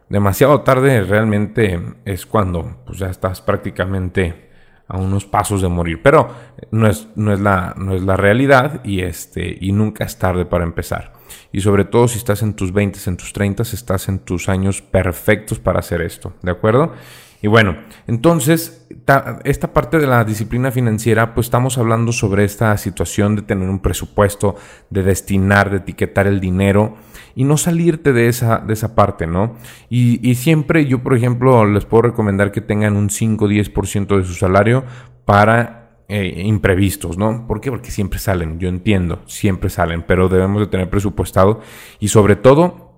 demasiado 0.10 0.62
tarde 0.62 1.02
realmente 1.04 1.80
es 2.04 2.26
cuando 2.26 2.82
pues, 2.86 2.98
ya 2.98 3.10
estás 3.10 3.42
prácticamente 3.42 4.49
a 4.90 4.98
unos 4.98 5.26
pasos 5.26 5.62
de 5.62 5.70
morir. 5.70 6.02
Pero 6.04 6.28
no 6.72 6.88
es, 6.88 7.08
no 7.16 7.32
es, 7.32 7.40
la, 7.40 7.74
no 7.78 7.96
es 7.96 8.02
la 8.02 8.18
realidad 8.18 8.82
y, 8.84 9.02
este, 9.02 9.58
y 9.62 9.72
nunca 9.72 10.04
es 10.04 10.20
tarde 10.20 10.46
para 10.46 10.66
empezar. 10.66 11.14
Y 11.52 11.62
sobre 11.62 11.86
todo 11.86 12.08
si 12.08 12.18
estás 12.18 12.42
en 12.42 12.56
tus 12.56 12.74
20, 12.74 13.00
en 13.08 13.16
tus 13.16 13.32
30, 13.32 13.64
estás 13.64 14.10
en 14.10 14.20
tus 14.20 14.50
años 14.50 14.82
perfectos 14.82 15.60
para 15.60 15.80
hacer 15.80 16.02
esto. 16.02 16.34
¿De 16.42 16.52
acuerdo? 16.52 16.94
Y 17.42 17.48
bueno, 17.48 17.78
entonces, 18.06 18.86
esta 19.46 19.74
parte 19.74 19.98
de 19.98 20.08
la 20.08 20.26
disciplina 20.26 20.72
financiera, 20.72 21.34
pues 21.34 21.48
estamos 21.48 21.78
hablando 21.78 22.12
sobre 22.12 22.44
esta 22.44 22.76
situación 22.78 23.38
de 23.38 23.44
tener 23.44 23.70
un 23.70 23.80
presupuesto, 23.80 24.56
de 24.90 25.04
destinar, 25.04 25.70
de 25.70 25.78
etiquetar 25.78 26.28
el 26.28 26.42
dinero 26.42 26.98
y 27.36 27.46
no 27.46 27.56
salirte 27.56 28.12
de 28.12 28.28
esa, 28.28 28.58
de 28.60 28.74
esa 28.74 28.94
parte, 28.94 29.26
¿no? 29.26 29.56
Y, 29.90 30.36
siempre 30.36 30.86
yo, 30.86 31.02
por 31.02 31.16
ejemplo, 31.16 31.66
les 31.66 31.86
puedo 31.86 32.04
recomendar 32.04 32.52
que 32.52 32.62
tengan 32.62 32.98
un 32.98 33.10
5 33.10 33.48
10% 33.48 34.18
de 34.18 34.26
su 34.26 34.34
salario 34.34 34.84
para 35.24 36.04
eh, 36.10 36.42
imprevistos, 36.44 37.18
¿no? 37.18 37.48
¿Por 37.48 37.62
qué? 37.62 37.72
Porque 37.72 37.92
siempre 37.92 38.20
salen, 38.20 38.60
yo 38.60 38.68
entiendo, 38.68 39.22
siempre 39.28 39.70
salen, 39.70 40.04
pero 40.06 40.28
debemos 40.28 40.60
de 40.60 40.68
tener 40.68 40.90
presupuestado 40.90 41.62
y 42.00 42.10
sobre 42.10 42.36
todo 42.36 42.89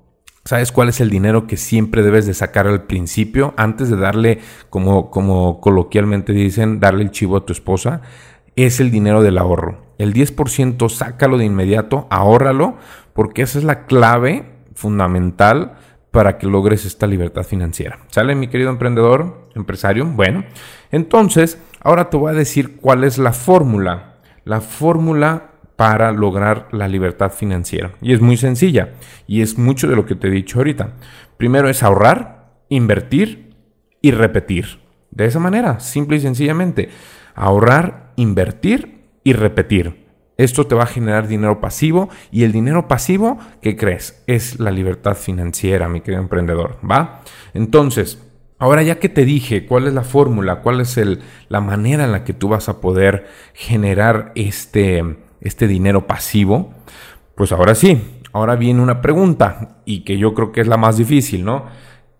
¿Sabes 0.43 0.71
cuál 0.71 0.89
es 0.89 0.99
el 1.01 1.11
dinero 1.11 1.45
que 1.45 1.55
siempre 1.55 2.01
debes 2.01 2.25
de 2.25 2.33
sacar 2.33 2.65
al 2.65 2.83
principio 2.83 3.53
antes 3.57 3.89
de 3.89 3.97
darle, 3.97 4.39
como, 4.69 5.11
como 5.11 5.61
coloquialmente 5.61 6.33
dicen, 6.33 6.79
darle 6.79 7.03
el 7.03 7.11
chivo 7.11 7.37
a 7.37 7.45
tu 7.45 7.53
esposa? 7.53 8.01
Es 8.55 8.79
el 8.79 8.89
dinero 8.89 9.21
del 9.21 9.37
ahorro. 9.37 9.83
El 9.99 10.13
10% 10.13 10.89
sácalo 10.89 11.37
de 11.37 11.45
inmediato, 11.45 12.07
ahórralo, 12.09 12.77
porque 13.13 13.43
esa 13.43 13.59
es 13.59 13.63
la 13.63 13.85
clave 13.85 14.45
fundamental 14.73 15.77
para 16.09 16.39
que 16.39 16.47
logres 16.47 16.85
esta 16.85 17.05
libertad 17.05 17.43
financiera. 17.43 17.99
¿Sale, 18.07 18.33
mi 18.33 18.47
querido 18.47 18.71
emprendedor, 18.71 19.47
empresario? 19.55 20.05
Bueno, 20.05 20.43
entonces, 20.91 21.61
ahora 21.81 22.09
te 22.09 22.17
voy 22.17 22.31
a 22.31 22.35
decir 22.35 22.77
cuál 22.77 23.03
es 23.03 23.19
la 23.19 23.31
fórmula. 23.31 24.15
La 24.43 24.59
fórmula 24.59 25.50
para 25.75 26.11
lograr 26.11 26.67
la 26.71 26.87
libertad 26.87 27.31
financiera. 27.31 27.93
Y 28.01 28.13
es 28.13 28.21
muy 28.21 28.37
sencilla 28.37 28.93
y 29.27 29.41
es 29.41 29.57
mucho 29.57 29.87
de 29.87 29.95
lo 29.95 30.05
que 30.05 30.15
te 30.15 30.27
he 30.27 30.31
dicho 30.31 30.59
ahorita. 30.59 30.93
Primero 31.37 31.69
es 31.69 31.83
ahorrar, 31.83 32.53
invertir 32.69 33.55
y 34.01 34.11
repetir. 34.11 34.79
De 35.11 35.25
esa 35.25 35.39
manera, 35.39 35.79
simple 35.79 36.17
y 36.17 36.21
sencillamente. 36.21 36.89
Ahorrar, 37.35 38.13
invertir 38.15 39.01
y 39.23 39.33
repetir. 39.33 40.05
Esto 40.37 40.65
te 40.65 40.75
va 40.75 40.83
a 40.83 40.87
generar 40.87 41.27
dinero 41.27 41.59
pasivo 41.61 42.09
y 42.31 42.43
el 42.43 42.51
dinero 42.51 42.87
pasivo, 42.87 43.37
¿qué 43.61 43.75
crees? 43.75 44.23
Es 44.25 44.59
la 44.59 44.71
libertad 44.71 45.15
financiera, 45.15 45.87
mi 45.87 46.01
querido 46.01 46.21
emprendedor, 46.21 46.77
¿va? 46.89 47.21
Entonces, 47.53 48.19
ahora 48.57 48.81
ya 48.81 48.97
que 48.97 49.09
te 49.09 49.25
dije 49.25 49.67
cuál 49.67 49.87
es 49.87 49.93
la 49.93 50.03
fórmula, 50.03 50.61
cuál 50.61 50.81
es 50.81 50.97
el, 50.97 51.21
la 51.49 51.61
manera 51.61 52.05
en 52.05 52.11
la 52.11 52.23
que 52.23 52.33
tú 52.33 52.49
vas 52.49 52.69
a 52.69 52.81
poder 52.81 53.27
generar 53.53 54.31
este, 54.35 55.17
este 55.41 55.67
dinero 55.67 56.07
pasivo, 56.07 56.73
pues 57.35 57.51
ahora 57.51 57.75
sí, 57.75 58.01
ahora 58.33 58.55
viene 58.55 58.81
una 58.81 59.01
pregunta 59.01 59.81
y 59.85 60.01
que 60.01 60.17
yo 60.17 60.33
creo 60.33 60.51
que 60.51 60.61
es 60.61 60.67
la 60.67 60.77
más 60.77 60.97
difícil, 60.97 61.43
¿no? 61.43 61.65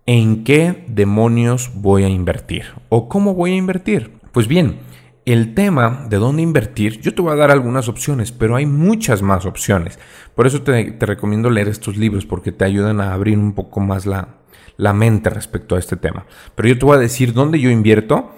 ¿En 0.04 0.44
qué 0.44 0.84
demonios 0.88 1.70
voy 1.74 2.04
a 2.04 2.08
invertir? 2.08 2.66
¿O 2.88 3.08
cómo 3.08 3.34
voy 3.34 3.52
a 3.52 3.56
invertir? 3.56 4.18
Pues 4.32 4.48
bien, 4.48 4.80
el 5.24 5.54
tema 5.54 6.06
de 6.08 6.16
dónde 6.16 6.42
invertir, 6.42 7.00
yo 7.00 7.14
te 7.14 7.22
voy 7.22 7.32
a 7.32 7.36
dar 7.36 7.50
algunas 7.52 7.88
opciones, 7.88 8.32
pero 8.32 8.56
hay 8.56 8.66
muchas 8.66 9.22
más 9.22 9.46
opciones. 9.46 9.98
Por 10.34 10.46
eso 10.46 10.62
te, 10.62 10.96
recomiendo 11.00 11.50
leer 11.50 11.68
estos 11.68 11.96
libros 11.96 12.26
porque 12.26 12.50
te 12.50 12.64
ayudan 12.64 13.00
a 13.00 13.14
abrir 13.14 13.38
un 13.38 13.52
poco 13.52 13.78
más 13.78 14.06
la, 14.06 14.40
la 14.76 14.92
mente 14.92 15.30
respecto 15.30 15.76
a 15.76 15.78
este 15.78 15.96
tema. 15.96 16.26
Pero 16.56 16.68
yo 16.68 16.78
te 16.78 16.84
voy 16.84 16.96
a 16.96 17.00
decir 17.00 17.32
dónde 17.32 17.60
yo 17.60 17.70
invierto 17.70 18.32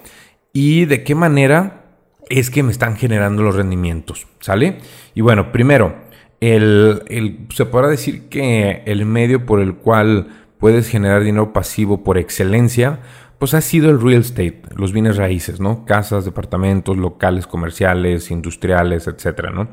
y 0.53 0.85
de 0.85 1.03
qué 1.03 1.15
manera 1.15 1.84
es 2.29 2.49
que 2.49 2.63
me 2.63 2.71
están 2.71 2.95
generando 2.95 3.43
los 3.43 3.55
rendimientos, 3.55 4.27
¿sale? 4.39 4.79
Y 5.13 5.21
bueno, 5.21 5.51
primero, 5.51 5.95
el, 6.39 7.47
se 7.53 7.65
podrá 7.65 7.87
decir 7.87 8.29
que 8.29 8.83
el 8.85 9.05
medio 9.05 9.45
por 9.45 9.59
el 9.59 9.75
cual 9.75 10.27
puedes 10.59 10.89
generar 10.89 11.23
dinero 11.23 11.53
pasivo 11.53 12.03
por 12.03 12.17
excelencia, 12.17 12.99
pues 13.37 13.53
ha 13.53 13.61
sido 13.61 13.89
el 13.89 14.01
real 14.01 14.21
estate, 14.21 14.61
los 14.75 14.93
bienes 14.93 15.17
raíces, 15.17 15.59
¿no? 15.59 15.85
Casas, 15.85 16.25
departamentos, 16.25 16.97
locales 16.97 17.47
comerciales, 17.47 18.31
industriales, 18.31 19.07
etcétera, 19.07 19.51
¿no? 19.51 19.67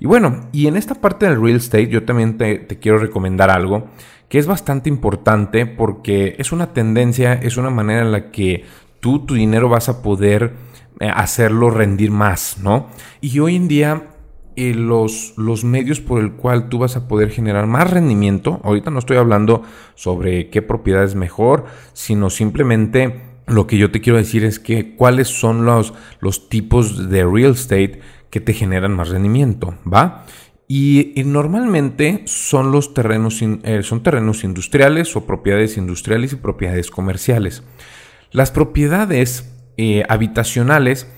Y 0.00 0.06
bueno, 0.06 0.48
y 0.52 0.66
en 0.66 0.76
esta 0.76 0.96
parte 0.96 1.26
del 1.26 1.40
real 1.40 1.56
estate 1.56 1.88
yo 1.88 2.04
también 2.04 2.36
te, 2.36 2.58
te 2.58 2.78
quiero 2.78 2.98
recomendar 2.98 3.50
algo 3.50 3.88
que 4.28 4.38
es 4.38 4.46
bastante 4.46 4.88
importante 4.88 5.66
porque 5.66 6.34
es 6.38 6.50
una 6.50 6.72
tendencia, 6.72 7.34
es 7.34 7.56
una 7.56 7.70
manera 7.70 8.02
en 8.02 8.12
la 8.12 8.30
que 8.30 8.64
tú 9.00 9.24
tu 9.26 9.34
dinero 9.34 9.68
vas 9.68 9.88
a 9.88 10.02
poder 10.02 10.54
hacerlo 11.00 11.70
rendir 11.70 12.10
más, 12.10 12.58
¿no? 12.62 12.88
Y 13.20 13.38
hoy 13.40 13.56
en 13.56 13.68
día 13.68 14.14
eh, 14.56 14.72
los, 14.74 15.34
los 15.36 15.64
medios 15.64 16.00
por 16.00 16.20
el 16.20 16.34
cual 16.34 16.68
tú 16.68 16.78
vas 16.78 16.96
a 16.96 17.08
poder 17.08 17.30
generar 17.30 17.66
más 17.66 17.90
rendimiento, 17.90 18.60
ahorita 18.62 18.90
no 18.90 19.00
estoy 19.00 19.16
hablando 19.16 19.62
sobre 19.96 20.48
qué 20.50 20.62
propiedad 20.62 21.02
es 21.02 21.16
mejor, 21.16 21.64
sino 21.92 22.30
simplemente 22.30 23.22
lo 23.46 23.66
que 23.66 23.78
yo 23.78 23.90
te 23.90 24.00
quiero 24.00 24.18
decir 24.18 24.44
es 24.44 24.60
que 24.60 24.94
cuáles 24.94 25.28
son 25.28 25.64
los, 25.64 25.92
los 26.20 26.48
tipos 26.48 27.10
de 27.10 27.24
real 27.24 27.52
estate 27.52 28.00
que 28.30 28.40
te 28.40 28.52
generan 28.52 28.94
más 28.94 29.08
rendimiento, 29.08 29.74
¿va? 29.92 30.24
Y, 30.66 31.12
normalmente 31.26 32.22
son 32.26 32.72
los 32.72 32.94
terrenos, 32.94 33.42
eh, 33.42 33.82
son 33.82 34.02
terrenos 34.02 34.44
industriales 34.44 35.14
o 35.14 35.26
propiedades 35.26 35.76
industriales 35.76 36.32
y 36.32 36.36
propiedades 36.36 36.90
comerciales. 36.90 37.62
Las 38.30 38.50
propiedades 38.50 39.53
eh, 39.76 40.04
habitacionales, 40.08 41.08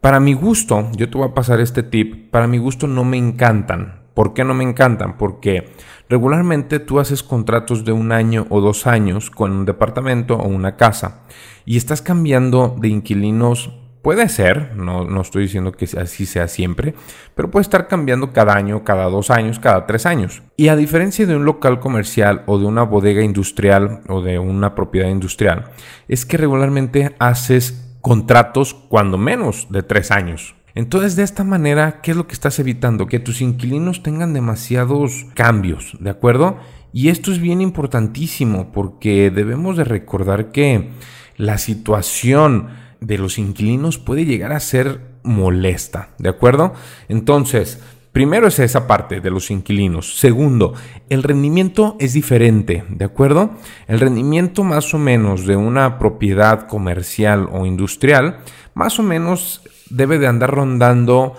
para 0.00 0.20
mi 0.20 0.34
gusto, 0.34 0.90
yo 0.96 1.10
te 1.10 1.18
voy 1.18 1.28
a 1.28 1.34
pasar 1.34 1.60
este 1.60 1.82
tip, 1.82 2.30
para 2.30 2.46
mi 2.46 2.58
gusto 2.58 2.86
no 2.86 3.04
me 3.04 3.16
encantan. 3.16 4.06
¿Por 4.14 4.32
qué 4.32 4.44
no 4.44 4.54
me 4.54 4.64
encantan? 4.64 5.18
Porque 5.18 5.72
regularmente 6.08 6.78
tú 6.78 7.00
haces 7.00 7.22
contratos 7.22 7.84
de 7.84 7.92
un 7.92 8.12
año 8.12 8.46
o 8.48 8.60
dos 8.60 8.86
años 8.86 9.30
con 9.30 9.52
un 9.52 9.66
departamento 9.66 10.36
o 10.36 10.48
una 10.48 10.76
casa 10.76 11.22
y 11.66 11.76
estás 11.76 12.00
cambiando 12.00 12.76
de 12.80 12.88
inquilinos 12.88 13.70
Puede 14.06 14.28
ser, 14.28 14.76
no, 14.76 15.04
no, 15.04 15.20
estoy 15.20 15.42
diciendo 15.42 15.72
que 15.72 15.84
así 15.98 16.26
sea 16.26 16.46
siempre, 16.46 16.94
pero 17.34 17.50
puede 17.50 17.62
estar 17.62 17.88
cambiando 17.88 18.32
cada 18.32 18.54
año, 18.54 18.84
cada 18.84 19.06
dos 19.06 19.32
años, 19.32 19.58
cada 19.58 19.84
tres 19.84 20.06
años. 20.06 20.44
Y 20.56 20.68
a 20.68 20.76
diferencia 20.76 21.26
de 21.26 21.34
un 21.34 21.44
local 21.44 21.80
comercial 21.80 22.44
o 22.46 22.60
de 22.60 22.66
una 22.66 22.84
bodega 22.84 23.22
industrial 23.22 24.02
o 24.06 24.22
de 24.22 24.38
una 24.38 24.76
propiedad 24.76 25.08
industrial, 25.08 25.72
es 26.06 26.24
que 26.24 26.36
regularmente 26.36 27.16
haces 27.18 27.85
contratos 28.06 28.72
cuando 28.72 29.18
menos 29.18 29.66
de 29.68 29.82
tres 29.82 30.12
años. 30.12 30.54
Entonces, 30.76 31.16
de 31.16 31.24
esta 31.24 31.42
manera, 31.42 32.02
¿qué 32.02 32.12
es 32.12 32.16
lo 32.16 32.28
que 32.28 32.34
estás 32.34 32.60
evitando? 32.60 33.08
Que 33.08 33.18
tus 33.18 33.40
inquilinos 33.40 34.04
tengan 34.04 34.32
demasiados 34.32 35.26
cambios, 35.34 35.96
¿de 35.98 36.10
acuerdo? 36.10 36.56
Y 36.92 37.08
esto 37.08 37.32
es 37.32 37.40
bien 37.40 37.60
importantísimo 37.60 38.70
porque 38.70 39.32
debemos 39.32 39.76
de 39.76 39.82
recordar 39.82 40.52
que 40.52 40.90
la 41.36 41.58
situación 41.58 42.68
de 43.00 43.18
los 43.18 43.40
inquilinos 43.40 43.98
puede 43.98 44.24
llegar 44.24 44.52
a 44.52 44.60
ser 44.60 45.00
molesta, 45.24 46.10
¿de 46.18 46.28
acuerdo? 46.28 46.74
Entonces, 47.08 47.82
Primero 48.16 48.48
es 48.48 48.58
esa 48.60 48.86
parte 48.86 49.20
de 49.20 49.30
los 49.30 49.50
inquilinos. 49.50 50.16
Segundo, 50.16 50.72
el 51.10 51.22
rendimiento 51.22 51.96
es 52.00 52.14
diferente, 52.14 52.82
¿de 52.88 53.04
acuerdo? 53.04 53.50
El 53.88 54.00
rendimiento 54.00 54.64
más 54.64 54.94
o 54.94 54.98
menos 54.98 55.44
de 55.44 55.56
una 55.56 55.98
propiedad 55.98 56.66
comercial 56.66 57.46
o 57.52 57.66
industrial, 57.66 58.38
más 58.72 58.98
o 58.98 59.02
menos 59.02 59.60
debe 59.90 60.18
de 60.18 60.28
andar 60.28 60.50
rondando, 60.50 61.34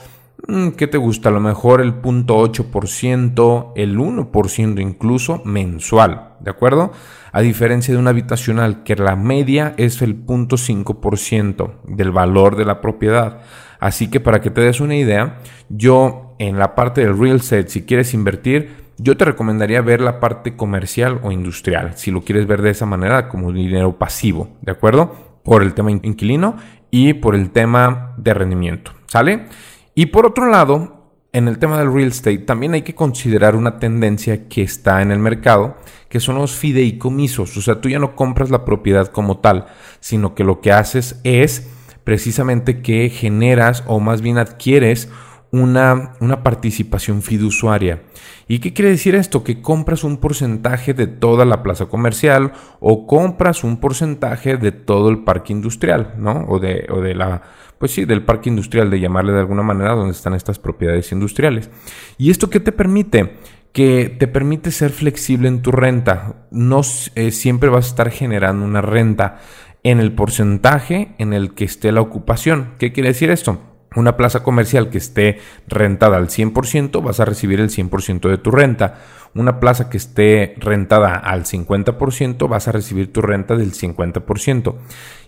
mm, 0.47 0.67
¿qué 0.77 0.85
te 0.85 0.99
gusta? 0.99 1.29
A 1.29 1.31
lo 1.31 1.39
mejor 1.39 1.81
el 1.81 1.99
0.8%, 1.99 3.73
el 3.75 3.97
1% 3.97 4.79
incluso 4.79 5.41
mensual, 5.45 6.35
¿de 6.41 6.51
acuerdo? 6.51 6.91
A 7.31 7.41
diferencia 7.41 7.91
de 7.91 7.99
una 7.99 8.11
habitacional 8.11 8.83
que 8.83 8.95
la 8.95 9.15
media 9.15 9.73
es 9.77 10.03
el 10.03 10.13
0.5% 10.27 11.81
del 11.87 12.11
valor 12.11 12.55
de 12.55 12.65
la 12.65 12.81
propiedad. 12.81 13.39
Así 13.79 14.11
que 14.11 14.19
para 14.19 14.41
que 14.41 14.51
te 14.51 14.61
des 14.61 14.79
una 14.79 14.95
idea, 14.95 15.39
yo 15.69 16.26
en 16.39 16.59
la 16.59 16.75
parte 16.75 17.01
del 17.01 17.17
real 17.17 17.37
estate, 17.37 17.69
si 17.69 17.83
quieres 17.83 18.13
invertir, 18.13 18.87
yo 18.97 19.15
te 19.15 19.25
recomendaría 19.25 19.81
ver 19.81 20.01
la 20.01 20.19
parte 20.19 20.55
comercial 20.55 21.19
o 21.23 21.31
industrial, 21.31 21.93
si 21.95 22.11
lo 22.11 22.23
quieres 22.23 22.47
ver 22.47 22.61
de 22.61 22.71
esa 22.71 22.85
manera 22.85 23.29
como 23.29 23.51
dinero 23.51 23.97
pasivo, 23.97 24.57
¿de 24.61 24.71
acuerdo? 24.71 25.39
Por 25.43 25.61
el 25.61 25.73
tema 25.73 25.91
inquilino 25.91 26.57
y 26.89 27.13
por 27.13 27.35
el 27.35 27.51
tema 27.51 28.13
de 28.17 28.33
rendimiento, 28.33 28.91
¿sale? 29.07 29.45
Y 29.93 30.07
por 30.07 30.25
otro 30.25 30.49
lado, 30.49 31.11
en 31.31 31.47
el 31.47 31.59
tema 31.59 31.77
del 31.77 31.93
real 31.93 32.07
estate 32.07 32.39
también 32.39 32.73
hay 32.73 32.81
que 32.81 32.95
considerar 32.95 33.55
una 33.55 33.77
tendencia 33.77 34.47
que 34.47 34.63
está 34.63 35.01
en 35.01 35.11
el 35.11 35.19
mercado, 35.19 35.77
que 36.09 36.19
son 36.19 36.35
los 36.35 36.55
fideicomisos, 36.55 37.55
o 37.57 37.61
sea, 37.61 37.81
tú 37.81 37.89
ya 37.89 37.99
no 37.99 38.15
compras 38.15 38.49
la 38.49 38.65
propiedad 38.65 39.07
como 39.07 39.37
tal, 39.37 39.67
sino 39.99 40.33
que 40.33 40.43
lo 40.43 40.61
que 40.61 40.71
haces 40.71 41.19
es 41.23 41.69
precisamente 42.03 42.81
que 42.81 43.09
generas 43.09 43.83
o 43.85 43.99
más 43.99 44.21
bien 44.21 44.37
adquieres 44.37 45.11
una, 45.51 46.13
una 46.19 46.43
participación 46.43 47.21
fiduciaria. 47.21 48.03
¿Y 48.47 48.59
qué 48.59 48.73
quiere 48.73 48.91
decir 48.91 49.15
esto? 49.15 49.43
Que 49.43 49.61
compras 49.61 50.03
un 50.03 50.17
porcentaje 50.17 50.93
de 50.93 51.07
toda 51.07 51.45
la 51.45 51.63
plaza 51.63 51.87
comercial 51.87 52.53
o 52.79 53.07
compras 53.07 53.63
un 53.63 53.77
porcentaje 53.77 54.57
de 54.57 54.71
todo 54.71 55.09
el 55.09 55.23
parque 55.23 55.53
industrial, 55.53 56.13
¿no? 56.17 56.45
O 56.47 56.59
de, 56.59 56.87
o 56.89 57.01
de 57.01 57.13
la, 57.13 57.41
pues 57.77 57.91
sí, 57.91 58.05
del 58.05 58.23
parque 58.23 58.49
industrial, 58.49 58.89
de 58.89 58.99
llamarle 58.99 59.33
de 59.33 59.39
alguna 59.39 59.63
manera, 59.63 59.95
donde 59.95 60.13
están 60.13 60.33
estas 60.33 60.59
propiedades 60.59 61.11
industriales. 61.11 61.69
¿Y 62.17 62.31
esto 62.31 62.49
qué 62.49 62.59
te 62.59 62.71
permite? 62.71 63.35
que 63.73 64.09
te 64.17 64.27
permite 64.27 64.71
ser 64.71 64.89
flexible 64.89 65.47
en 65.47 65.61
tu 65.61 65.71
renta. 65.71 66.47
No 66.49 66.81
eh, 67.13 67.29
siempre 67.29 67.69
vas 67.69 67.85
a 67.85 67.89
estar 67.89 68.09
generando 68.09 68.65
una 68.65 68.81
renta 68.81 69.37
en 69.83 69.99
el 69.99 70.13
porcentaje 70.13 71.13
en 71.19 71.31
el 71.31 71.53
que 71.53 71.65
esté 71.65 71.91
la 71.91 72.01
ocupación. 72.01 72.73
¿Qué 72.79 72.91
quiere 72.91 73.09
decir 73.09 73.29
esto? 73.29 73.61
Una 73.95 74.17
plaza 74.17 74.43
comercial 74.43 74.89
que 74.89 74.97
esté 74.97 75.39
rentada 75.67 76.17
al 76.17 76.27
100% 76.27 77.01
vas 77.01 77.19
a 77.19 77.25
recibir 77.25 77.59
el 77.59 77.69
100% 77.69 78.29
de 78.29 78.37
tu 78.37 78.51
renta. 78.51 78.99
Una 79.33 79.59
plaza 79.59 79.89
que 79.89 79.97
esté 79.97 80.55
rentada 80.57 81.15
al 81.15 81.45
50% 81.45 82.49
vas 82.49 82.67
a 82.67 82.73
recibir 82.73 83.11
tu 83.13 83.21
renta 83.21 83.55
del 83.55 83.73
50%. 83.73 84.75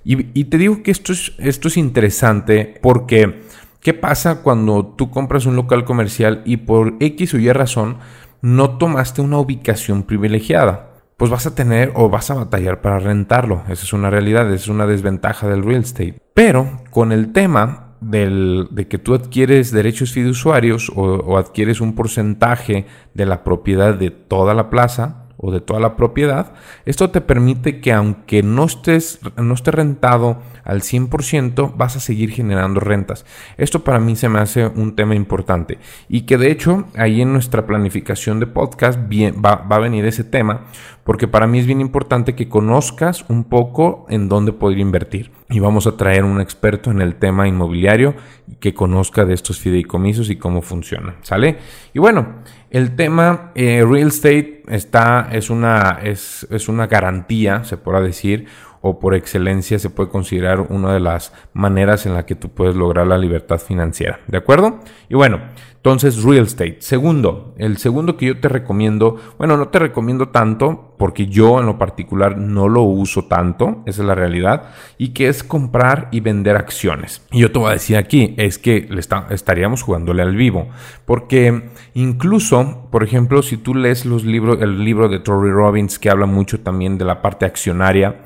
Y, 0.04 0.44
te 0.46 0.58
digo 0.58 0.84
que 0.84 0.92
esto 0.92 1.14
es, 1.14 1.34
esto 1.40 1.68
es 1.68 1.78
interesante 1.78 2.80
porque 2.82 3.44
¿qué 3.82 3.94
pasa 3.94 4.42
cuando 4.42 4.86
tú 4.86 5.10
compras 5.10 5.46
un 5.46 5.56
local 5.56 5.86
comercial 5.86 6.42
y 6.46 6.58
por 6.58 6.96
X 7.00 7.34
o 7.34 7.38
Y 7.38 7.52
razón 7.52 7.98
no 8.42 8.78
tomaste 8.78 9.22
una 9.22 9.38
ubicación 9.40 10.04
privilegiada? 10.04 10.90
Pues 11.18 11.32
vas 11.32 11.46
a 11.46 11.56
tener 11.56 11.92
o 11.96 12.10
vas 12.10 12.32
a 12.32 12.36
batallar 12.36 12.82
para 12.82 13.00
rentarlo. 13.00 13.64
Esa 13.70 13.84
es 13.84 13.94
una 13.94 14.10
realidad, 14.10 14.48
esa 14.48 14.64
es 14.64 14.68
una 14.70 14.86
desventaja 14.86 15.48
del 15.48 15.64
real 15.64 15.82
estate. 15.82 16.18
Pero 16.34 16.82
con 16.92 17.12
el 17.12 17.34
tema 17.34 17.89
de 18.02 18.88
que 18.88 18.98
tú 18.98 19.14
adquieres 19.14 19.72
derechos 19.72 20.12
fiduciarios 20.12 20.90
o, 20.96 21.04
o 21.04 21.38
adquieres 21.38 21.82
un 21.82 21.96
porcentaje 21.96 22.86
de 23.14 23.26
la 23.26 23.44
propiedad 23.44 23.94
de 23.96 24.12
toda 24.12 24.54
la 24.54 24.70
plaza, 24.70 25.30
o 25.42 25.52
de 25.52 25.62
toda 25.62 25.80
la 25.80 25.96
propiedad, 25.96 26.52
esto 26.86 27.12
te 27.12 27.22
permite 27.22 27.80
que 27.80 27.94
aunque 27.94 28.44
no 28.44 28.66
estés 28.66 29.20
no 29.38 29.54
esté 29.54 29.72
rentado 29.72 30.42
al 30.66 30.82
100%, 30.82 31.76
vas 31.78 31.96
a 31.96 32.02
seguir 32.02 32.32
generando 32.32 32.82
rentas. 32.82 33.26
Esto 33.58 33.86
para 33.86 34.00
mí 34.00 34.18
se 34.18 34.28
me 34.28 34.40
hace 34.40 34.68
un 34.68 34.98
tema 34.98 35.16
importante 35.16 35.80
y 36.10 36.22
que 36.22 36.38
de 36.38 36.52
hecho 36.52 36.86
ahí 36.96 37.22
en 37.22 37.32
nuestra 37.32 37.66
planificación 37.66 38.42
de 38.42 38.48
podcast 38.48 39.00
bien, 39.08 39.42
va, 39.44 39.56
va 39.56 39.78
a 39.78 39.80
venir 39.80 40.06
ese 40.06 40.26
tema 40.26 40.66
porque 41.10 41.28
para 41.28 41.48
mí 41.48 41.58
es 41.58 41.66
bien 41.66 41.82
importante 41.82 42.36
que 42.36 42.48
conozcas 42.48 43.26
un 43.30 43.44
poco 43.44 44.06
en 44.10 44.30
dónde 44.30 44.54
poder 44.54 44.78
invertir. 44.78 45.32
Y 45.50 45.60
vamos 45.60 45.88
a 45.88 45.98
traer 45.98 46.24
un 46.24 46.40
experto 46.40 46.92
en 46.92 47.02
el 47.02 47.16
tema 47.16 47.48
inmobiliario 47.48 48.14
que 48.60 48.76
conozca 48.76 49.26
de 49.26 49.34
estos 49.34 49.60
fideicomisos 49.60 50.30
y 50.30 50.36
cómo 50.36 50.62
funcionan, 50.62 51.16
¿sale? 51.24 51.58
Y 51.96 52.00
bueno, 52.00 52.36
el 52.70 52.96
tema 52.96 53.52
eh, 53.56 53.84
real 53.90 54.10
estate 54.10 54.62
está, 54.68 55.30
es, 55.32 55.50
una, 55.50 55.98
es, 56.04 56.46
es 56.52 56.70
una 56.70 56.86
garantía, 56.86 57.64
se 57.64 57.78
podrá 57.78 58.02
decir, 58.02 58.46
o 58.82 59.00
por 59.00 59.16
excelencia 59.16 59.80
se 59.80 59.90
puede 59.90 60.10
considerar 60.10 60.62
una 60.70 60.94
de 60.94 61.00
las 61.00 61.34
maneras 61.54 62.06
en 62.06 62.14
la 62.14 62.26
que 62.26 62.36
tú 62.36 62.50
puedes 62.50 62.76
lograr 62.76 63.08
la 63.08 63.18
libertad 63.18 63.60
financiera. 63.60 64.20
¿De 64.28 64.38
acuerdo? 64.38 64.80
Y 65.10 65.16
bueno, 65.16 65.40
entonces 65.80 66.24
real 66.24 66.44
estate. 66.44 66.78
Segundo, 66.80 67.56
el 67.58 67.78
segundo 67.78 68.18
que 68.18 68.26
yo 68.26 68.40
te 68.40 68.50
recomiendo, 68.50 69.16
bueno, 69.38 69.56
no 69.56 69.70
te 69.70 69.80
recomiendo 69.80 70.28
tanto 70.28 70.94
porque 70.98 71.28
yo 71.28 71.62
en 71.62 71.68
lo 71.68 71.78
particular 71.78 72.38
no 72.38 72.68
lo 72.68 72.82
uso 72.82 73.26
tanto, 73.26 73.82
esa 73.86 74.02
es 74.02 74.08
la 74.08 74.14
realidad, 74.14 74.72
y 74.98 75.10
que 75.10 75.30
es 75.30 75.42
comprar 75.42 76.10
y 76.12 76.20
vender 76.20 76.58
acciones. 76.58 77.26
Y 77.32 77.40
yo 77.40 77.54
te 77.54 77.60
voy 77.60 77.70
a 77.70 77.74
decir 77.74 77.96
aquí, 77.96 78.36
es 78.38 78.58
que 78.58 78.88
le 78.90 79.00
estaríamos 79.34 79.82
jugándole 79.82 80.22
al 80.22 80.36
vivo, 80.36 80.68
porque 81.06 81.70
incluso, 81.94 82.90
por 82.92 83.06
ejemplo, 83.06 83.42
si 83.42 83.56
tú 83.56 83.74
lees 83.74 84.06
los 84.06 84.26
libros, 84.26 84.62
el 84.62 84.84
libro 84.84 85.08
de 85.08 85.20
Tory 85.20 85.50
Robbins 85.50 85.98
que 85.98 86.10
habla 86.10 86.26
mucho 86.26 86.60
también 86.60 86.98
de 86.98 87.06
la 87.06 87.22
parte 87.22 87.46
accionaria, 87.46 88.18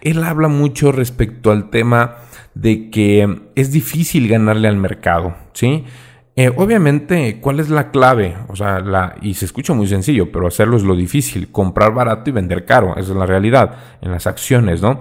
él 0.00 0.22
habla 0.22 0.48
mucho 0.48 0.92
respecto 0.92 1.50
al 1.50 1.70
tema 1.70 2.16
de 2.54 2.90
que 2.90 3.50
es 3.54 3.72
difícil 3.72 4.28
ganarle 4.28 4.68
al 4.68 4.76
mercado, 4.76 5.34
¿sí? 5.52 5.84
Eh, 6.36 6.50
obviamente, 6.56 7.38
¿cuál 7.40 7.60
es 7.60 7.68
la 7.68 7.90
clave? 7.90 8.36
O 8.48 8.56
sea, 8.56 9.14
y 9.20 9.34
se 9.34 9.44
escucha 9.44 9.74
muy 9.74 9.86
sencillo, 9.86 10.32
pero 10.32 10.46
hacerlo 10.46 10.76
es 10.76 10.84
lo 10.84 10.94
difícil. 10.94 11.50
Comprar 11.50 11.92
barato 11.92 12.30
y 12.30 12.32
vender 12.32 12.64
caro, 12.64 12.92
esa 12.92 13.10
es 13.10 13.16
la 13.16 13.26
realidad 13.26 13.76
en 14.00 14.10
las 14.12 14.26
acciones, 14.26 14.80
¿no? 14.80 15.00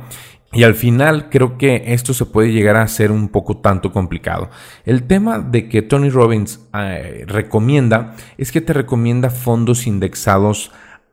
Y 0.52 0.64
al 0.64 0.74
final 0.74 1.30
creo 1.30 1.58
que 1.60 1.94
esto 1.94 2.14
se 2.14 2.26
puede 2.26 2.52
llegar 2.52 2.76
a 2.76 2.88
ser 2.88 3.12
un 3.12 3.30
poco 3.30 3.58
tanto 3.58 3.92
complicado. 3.92 4.50
El 4.84 5.04
tema 5.04 5.40
de 5.40 5.70
que 5.70 5.84
Tony 5.84 6.10
Robbins 6.10 6.68
eh, 6.74 7.24
recomienda 7.28 8.16
es 8.38 8.52
que 8.52 8.60
te 8.60 8.74
recomienda 8.74 9.30
fondos 9.30 9.86
indexados 9.86 10.72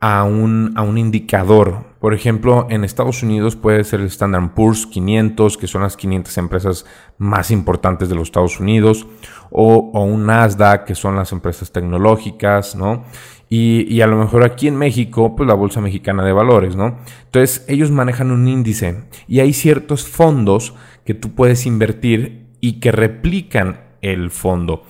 a 0.09 0.23
un, 0.23 0.73
a 0.77 0.83
un 0.83 0.99
indicador. 0.99 1.97
Por 1.99 2.15
ejemplo, 2.15 2.69
en 2.71 2.85
Estados 2.85 3.25
Unidos 3.25 3.57
puede 3.57 3.83
ser 3.83 3.99
el 3.99 4.07
Standard 4.07 4.55
Poor's 4.55 4.87
500, 4.87 5.59
que 5.59 5.67
son 5.67 5.83
las 5.83 5.97
500 5.97 6.39
empresas 6.39 6.87
más 7.19 7.51
importantes 7.51 8.09
de 8.09 8.15
los 8.15 8.29
Estados 8.29 8.61
Unidos, 8.61 9.09
o, 9.51 9.91
un 10.05 10.27
Nasdaq, 10.27 10.85
que 10.85 10.95
son 10.95 11.17
las 11.17 11.33
empresas 11.33 11.73
tecnológicas, 11.73 12.77
¿no? 12.77 13.03
Y, 13.49 13.93
y, 13.93 14.01
a 14.01 14.07
lo 14.07 14.17
mejor 14.17 14.45
aquí 14.45 14.69
en 14.69 14.77
México, 14.77 15.35
pues 15.35 15.49
la 15.49 15.55
Bolsa 15.55 15.81
Mexicana 15.81 16.25
de 16.25 16.33
Valores, 16.33 16.77
¿no? 16.77 16.99
Entonces, 17.25 17.65
ellos 17.67 17.91
manejan 17.91 18.31
un 18.31 18.47
índice 18.47 19.09
y 19.27 19.41
hay 19.41 19.53
ciertos 19.53 20.07
fondos 20.07 20.75
que 21.05 21.15
tú 21.15 21.35
puedes 21.35 21.67
invertir 21.67 22.47
y 22.61 22.79
que 22.79 22.93
replican 22.93 23.81
el 24.03 24.31
fondo. 24.31 24.85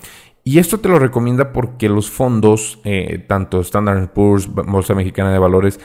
Y 0.48 0.60
esto 0.60 0.78
te 0.78 0.88
lo 0.88 1.00
recomienda 1.00 1.52
porque 1.52 1.88
los 1.88 2.08
fondos, 2.08 2.78
eh, 2.84 3.18
tanto 3.26 3.60
Standard 3.62 4.10
Poor's, 4.12 4.46
Bolsa 4.46 4.94
Mexicana 4.94 5.32
de 5.32 5.40
Valores, 5.40 5.80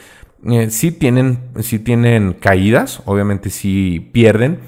eh, 0.46 0.70
sí, 0.70 0.92
tienen, 0.92 1.40
sí 1.62 1.80
tienen 1.80 2.34
caídas, 2.34 3.02
obviamente 3.06 3.50
sí 3.50 4.12
pierden, 4.14 4.60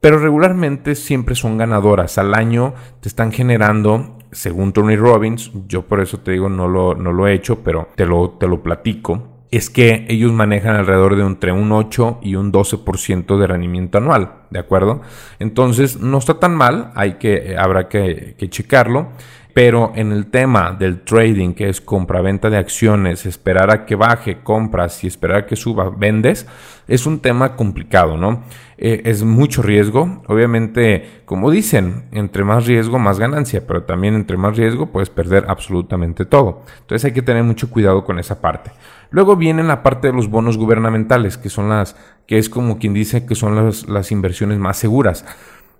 pero 0.00 0.20
regularmente 0.20 0.94
siempre 0.94 1.34
son 1.34 1.58
ganadoras. 1.58 2.18
Al 2.18 2.34
año 2.34 2.74
te 3.00 3.08
están 3.08 3.32
generando, 3.32 4.16
según 4.30 4.72
Tony 4.72 4.94
Robbins, 4.94 5.50
yo 5.66 5.88
por 5.88 6.00
eso 6.00 6.20
te 6.20 6.30
digo, 6.30 6.48
no 6.48 6.68
lo, 6.68 6.94
no 6.94 7.12
lo 7.12 7.26
he 7.26 7.34
hecho, 7.34 7.64
pero 7.64 7.88
te 7.96 8.06
lo, 8.06 8.30
te 8.38 8.46
lo 8.46 8.62
platico 8.62 9.31
es 9.52 9.68
que 9.68 10.06
ellos 10.08 10.32
manejan 10.32 10.76
alrededor 10.76 11.14
de 11.14 11.24
entre 11.24 11.52
un 11.52 11.72
8 11.72 12.20
y 12.22 12.36
un 12.36 12.50
12% 12.50 13.38
de 13.38 13.46
rendimiento 13.46 13.98
anual, 13.98 14.32
¿de 14.48 14.58
acuerdo? 14.58 15.02
Entonces 15.38 16.00
no 16.00 16.16
está 16.16 16.40
tan 16.40 16.56
mal, 16.56 16.90
hay 16.94 17.14
que, 17.18 17.54
habrá 17.58 17.86
que, 17.86 18.34
que 18.38 18.48
checarlo. 18.48 19.10
Pero 19.54 19.92
en 19.94 20.12
el 20.12 20.26
tema 20.26 20.72
del 20.78 21.02
trading, 21.02 21.52
que 21.52 21.68
es 21.68 21.80
compra-venta 21.80 22.48
de 22.48 22.56
acciones, 22.56 23.26
esperar 23.26 23.70
a 23.70 23.84
que 23.84 23.94
baje, 23.94 24.38
compras 24.42 25.04
y 25.04 25.06
esperar 25.06 25.36
a 25.38 25.46
que 25.46 25.56
suba, 25.56 25.90
vendes, 25.90 26.46
es 26.88 27.06
un 27.06 27.20
tema 27.20 27.54
complicado, 27.54 28.16
¿no? 28.16 28.44
Eh, 28.78 29.02
es 29.04 29.22
mucho 29.22 29.62
riesgo. 29.62 30.22
Obviamente, 30.26 31.22
como 31.24 31.50
dicen, 31.50 32.06
entre 32.12 32.44
más 32.44 32.66
riesgo, 32.66 32.98
más 32.98 33.18
ganancia, 33.18 33.66
pero 33.66 33.84
también 33.84 34.14
entre 34.14 34.36
más 34.36 34.56
riesgo 34.56 34.86
puedes 34.86 35.10
perder 35.10 35.44
absolutamente 35.48 36.24
todo. 36.24 36.62
Entonces 36.80 37.04
hay 37.04 37.12
que 37.12 37.22
tener 37.22 37.44
mucho 37.44 37.70
cuidado 37.70 38.04
con 38.04 38.18
esa 38.18 38.40
parte. 38.40 38.72
Luego 39.10 39.36
viene 39.36 39.62
la 39.62 39.82
parte 39.82 40.08
de 40.08 40.14
los 40.14 40.28
bonos 40.28 40.56
gubernamentales, 40.56 41.36
que 41.36 41.50
son 41.50 41.68
las, 41.68 41.94
que 42.26 42.38
es 42.38 42.48
como 42.48 42.78
quien 42.78 42.94
dice 42.94 43.26
que 43.26 43.34
son 43.34 43.54
las, 43.54 43.86
las 43.88 44.10
inversiones 44.10 44.58
más 44.58 44.78
seguras. 44.78 45.24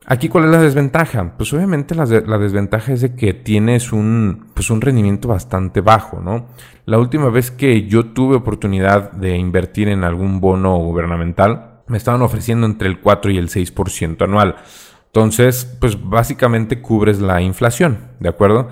Aquí, 0.04 0.28
¿cuál 0.28 0.44
es 0.46 0.50
la 0.50 0.60
desventaja? 0.60 1.34
Pues 1.36 1.52
obviamente 1.52 1.94
la, 1.94 2.06
desventaja 2.06 2.92
es 2.92 3.02
de 3.02 3.14
que 3.14 3.34
tienes 3.34 3.92
un, 3.92 4.46
pues 4.52 4.68
un 4.70 4.80
rendimiento 4.80 5.28
bastante 5.28 5.80
bajo, 5.80 6.20
¿no? 6.20 6.46
La 6.86 6.98
última 6.98 7.30
vez 7.30 7.52
que 7.52 7.86
yo 7.86 8.06
tuve 8.06 8.34
oportunidad 8.36 9.12
de 9.12 9.36
invertir 9.36 9.88
en 9.88 10.02
algún 10.02 10.40
bono 10.40 10.76
gubernamental, 10.76 11.82
me 11.86 11.98
estaban 11.98 12.22
ofreciendo 12.22 12.66
entre 12.66 12.88
el 12.88 12.98
4 13.00 13.30
y 13.30 13.38
el 13.38 13.48
6% 13.48 14.22
anual. 14.22 14.56
Entonces, 15.06 15.76
pues 15.80 16.02
básicamente 16.02 16.80
cubres 16.80 17.20
la 17.20 17.40
inflación, 17.40 17.98
¿de 18.18 18.28
acuerdo? 18.28 18.70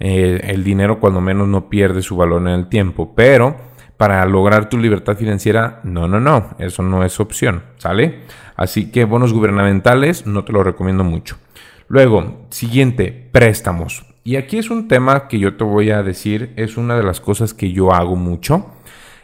Eh, 0.00 0.40
el 0.48 0.64
dinero 0.64 0.98
cuando 0.98 1.20
menos 1.20 1.46
no 1.46 1.68
pierde 1.68 2.02
su 2.02 2.16
valor 2.16 2.42
en 2.42 2.48
el 2.48 2.68
tiempo, 2.68 3.14
pero 3.14 3.56
para 4.02 4.26
lograr 4.26 4.68
tu 4.68 4.78
libertad 4.78 5.16
financiera, 5.16 5.78
no, 5.84 6.08
no, 6.08 6.18
no, 6.18 6.56
eso 6.58 6.82
no 6.82 7.04
es 7.04 7.20
opción, 7.20 7.62
¿sale? 7.76 8.22
Así 8.56 8.90
que 8.90 9.04
bonos 9.04 9.32
gubernamentales 9.32 10.26
no 10.26 10.42
te 10.42 10.52
lo 10.52 10.64
recomiendo 10.64 11.04
mucho. 11.04 11.38
Luego, 11.86 12.48
siguiente, 12.50 13.28
préstamos. 13.30 14.04
Y 14.24 14.34
aquí 14.34 14.58
es 14.58 14.70
un 14.70 14.88
tema 14.88 15.28
que 15.28 15.38
yo 15.38 15.54
te 15.56 15.62
voy 15.62 15.92
a 15.92 16.02
decir, 16.02 16.52
es 16.56 16.76
una 16.76 16.96
de 16.96 17.04
las 17.04 17.20
cosas 17.20 17.54
que 17.54 17.70
yo 17.70 17.94
hago 17.94 18.16
mucho, 18.16 18.72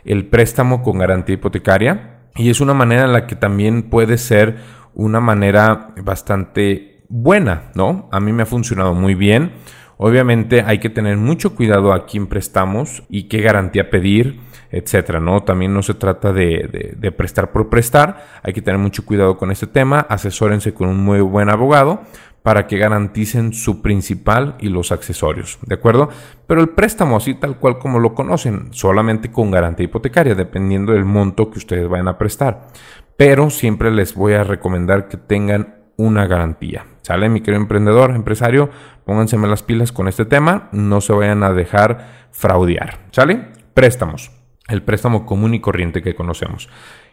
el 0.04 0.26
préstamo 0.26 0.84
con 0.84 0.98
garantía 0.98 1.34
hipotecaria. 1.34 2.20
Y 2.36 2.48
es 2.48 2.60
una 2.60 2.72
manera 2.72 3.02
en 3.02 3.12
la 3.12 3.26
que 3.26 3.34
también 3.34 3.90
puede 3.90 4.16
ser 4.16 4.58
una 4.94 5.18
manera 5.18 5.92
bastante 6.04 7.02
buena, 7.08 7.72
¿no? 7.74 8.08
A 8.12 8.20
mí 8.20 8.32
me 8.32 8.44
ha 8.44 8.46
funcionado 8.46 8.94
muy 8.94 9.16
bien. 9.16 9.54
Obviamente 9.96 10.62
hay 10.64 10.78
que 10.78 10.88
tener 10.88 11.16
mucho 11.16 11.56
cuidado 11.56 11.92
a 11.92 12.06
quién 12.06 12.28
prestamos 12.28 13.02
y 13.08 13.24
qué 13.24 13.40
garantía 13.40 13.90
pedir 13.90 14.46
etcétera, 14.70 15.20
¿no? 15.20 15.42
También 15.42 15.72
no 15.72 15.82
se 15.82 15.94
trata 15.94 16.32
de, 16.32 17.12
prestar 17.16 17.50
por 17.50 17.68
prestar, 17.68 18.26
hay 18.42 18.52
que 18.52 18.62
tener 18.62 18.78
mucho 18.78 19.04
cuidado 19.04 19.36
con 19.36 19.50
este 19.50 19.66
tema, 19.66 20.00
asesórense 20.00 20.74
con 20.74 20.88
un 20.88 20.98
muy 20.98 21.20
buen 21.20 21.48
abogado 21.48 22.02
para 22.42 22.66
que 22.66 22.78
garanticen 22.78 23.52
su 23.52 23.82
principal 23.82 24.56
y 24.60 24.68
los 24.68 24.92
accesorios, 24.92 25.58
¿de 25.66 25.74
acuerdo? 25.74 26.08
Pero 26.46 26.60
el 26.60 26.70
préstamo 26.70 27.16
así 27.16 27.34
tal 27.34 27.58
cual 27.58 27.78
como 27.78 27.98
lo 27.98 28.14
conocen, 28.14 28.68
solamente 28.72 29.30
con 29.30 29.50
garantía 29.50 29.84
hipotecaria, 29.84 30.34
dependiendo 30.34 30.92
del 30.92 31.04
monto 31.04 31.50
que 31.50 31.58
ustedes 31.58 31.88
vayan 31.88 32.08
a 32.08 32.16
prestar. 32.16 32.68
Pero 33.16 33.50
siempre 33.50 33.90
les 33.90 34.14
voy 34.14 34.34
a 34.34 34.44
recomendar 34.44 35.08
que 35.08 35.16
tengan 35.16 35.74
una 35.96 36.26
garantía. 36.26 36.86
¿Sale, 37.02 37.28
mi 37.28 37.40
querido 37.40 37.60
emprendedor, 37.60 38.10
empresario? 38.12 38.70
Pónganse 39.04 39.36
las 39.36 39.62
pilas 39.62 39.92
con 39.92 40.08
este 40.08 40.24
tema, 40.24 40.68
no 40.72 41.00
se 41.00 41.12
vayan 41.12 41.42
a 41.42 41.52
dejar 41.52 42.28
fraudear. 42.30 42.98
¿Sale? 43.10 43.48
Préstamos. 43.74 44.37
El 44.68 44.82
préstamo 44.82 45.26
común 45.26 45.54
y 45.54 45.60
corriente 45.60 46.02
que 46.02 46.14
conocemos. 46.14 46.68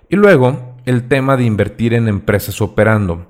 Y 0.09 0.17
luego, 0.17 0.75
el 0.85 1.07
tema 1.07 1.35
de 1.37 1.45
invertir 1.45 1.93
en 1.93 2.07
empresas 2.07 2.61
operando. 2.61 3.27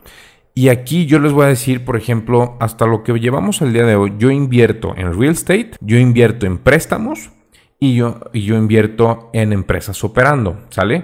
Y 0.53 0.69
aquí 0.69 1.05
yo 1.05 1.19
les 1.19 1.31
voy 1.31 1.45
a 1.45 1.49
decir, 1.49 1.85
por 1.85 1.97
ejemplo, 1.97 2.57
hasta 2.59 2.85
lo 2.85 3.03
que 3.03 3.13
llevamos 3.19 3.61
al 3.61 3.73
día 3.73 3.85
de 3.85 3.95
hoy, 3.95 4.13
yo 4.17 4.31
invierto 4.31 4.93
en 4.95 5.17
real 5.17 5.33
estate, 5.33 5.71
yo 5.81 5.97
invierto 5.97 6.45
en 6.45 6.57
préstamos 6.57 7.31
y 7.79 7.95
yo, 7.95 8.21
y 8.33 8.43
yo 8.43 8.55
invierto 8.55 9.29
en 9.33 9.51
empresas 9.51 10.01
operando, 10.03 10.61
¿sale? 10.69 11.03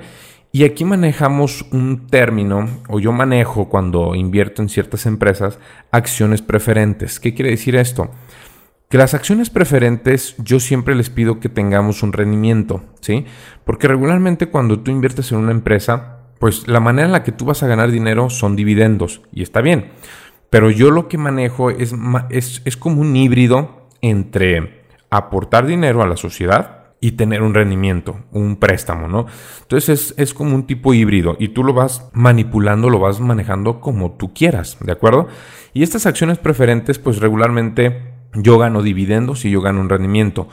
Y 0.53 0.63
aquí 0.63 0.83
manejamos 0.83 1.65
un 1.71 2.07
término, 2.07 2.67
o 2.89 2.99
yo 2.99 3.11
manejo 3.13 3.69
cuando 3.69 4.15
invierto 4.15 4.61
en 4.61 4.69
ciertas 4.69 5.05
empresas, 5.05 5.59
acciones 5.91 6.41
preferentes. 6.41 7.19
¿Qué 7.19 7.33
quiere 7.33 7.51
decir 7.51 7.75
esto? 7.75 8.09
Que 8.91 8.97
las 8.97 9.13
acciones 9.13 9.49
preferentes 9.49 10.35
yo 10.37 10.59
siempre 10.59 10.95
les 10.95 11.09
pido 11.09 11.39
que 11.39 11.47
tengamos 11.47 12.03
un 12.03 12.11
rendimiento, 12.11 12.83
¿sí? 12.99 13.25
Porque 13.63 13.87
regularmente 13.87 14.47
cuando 14.47 14.81
tú 14.81 14.91
inviertes 14.91 15.31
en 15.31 15.37
una 15.37 15.51
empresa, 15.51 16.17
pues 16.39 16.67
la 16.67 16.81
manera 16.81 17.05
en 17.05 17.13
la 17.13 17.23
que 17.23 17.31
tú 17.31 17.45
vas 17.45 17.63
a 17.63 17.67
ganar 17.67 17.89
dinero 17.89 18.29
son 18.29 18.57
dividendos 18.57 19.21
y 19.31 19.43
está 19.43 19.61
bien. 19.61 19.91
Pero 20.49 20.69
yo 20.71 20.91
lo 20.91 21.07
que 21.07 21.17
manejo 21.17 21.69
es, 21.69 21.93
es, 22.65 22.75
como 22.77 22.99
un 22.99 23.15
híbrido 23.15 23.87
entre 24.01 24.83
aportar 25.09 25.67
dinero 25.67 26.03
a 26.03 26.07
la 26.07 26.17
sociedad 26.17 26.87
y 26.99 27.13
tener 27.13 27.43
un 27.43 27.53
rendimiento, 27.53 28.19
un 28.31 28.57
préstamo, 28.57 29.07
¿no? 29.07 29.25
Entonces 29.61 29.87
es, 30.11 30.13
es, 30.17 30.33
como 30.33 30.53
un 30.53 30.67
tipo 30.67 30.93
híbrido 30.93 31.37
y 31.39 31.47
tú 31.47 31.63
lo 31.63 31.71
vas 31.71 32.09
manipulando, 32.11 32.89
lo 32.89 32.99
vas 32.99 33.21
manejando 33.21 33.79
como 33.79 34.11
tú 34.17 34.33
quieras, 34.33 34.77
¿de 34.81 34.91
acuerdo? 34.91 35.29
Y 35.73 35.83
estas 35.83 36.05
acciones 36.05 36.39
preferentes, 36.39 36.99
pues 36.99 37.19
regularmente 37.19 38.10
yo 38.33 38.57
gano 38.57 38.81
dividendos 38.81 39.45
y 39.45 39.51
yo 39.51 39.61
gano 39.61 39.81
un 39.81 39.89
rendimiento 39.89 40.47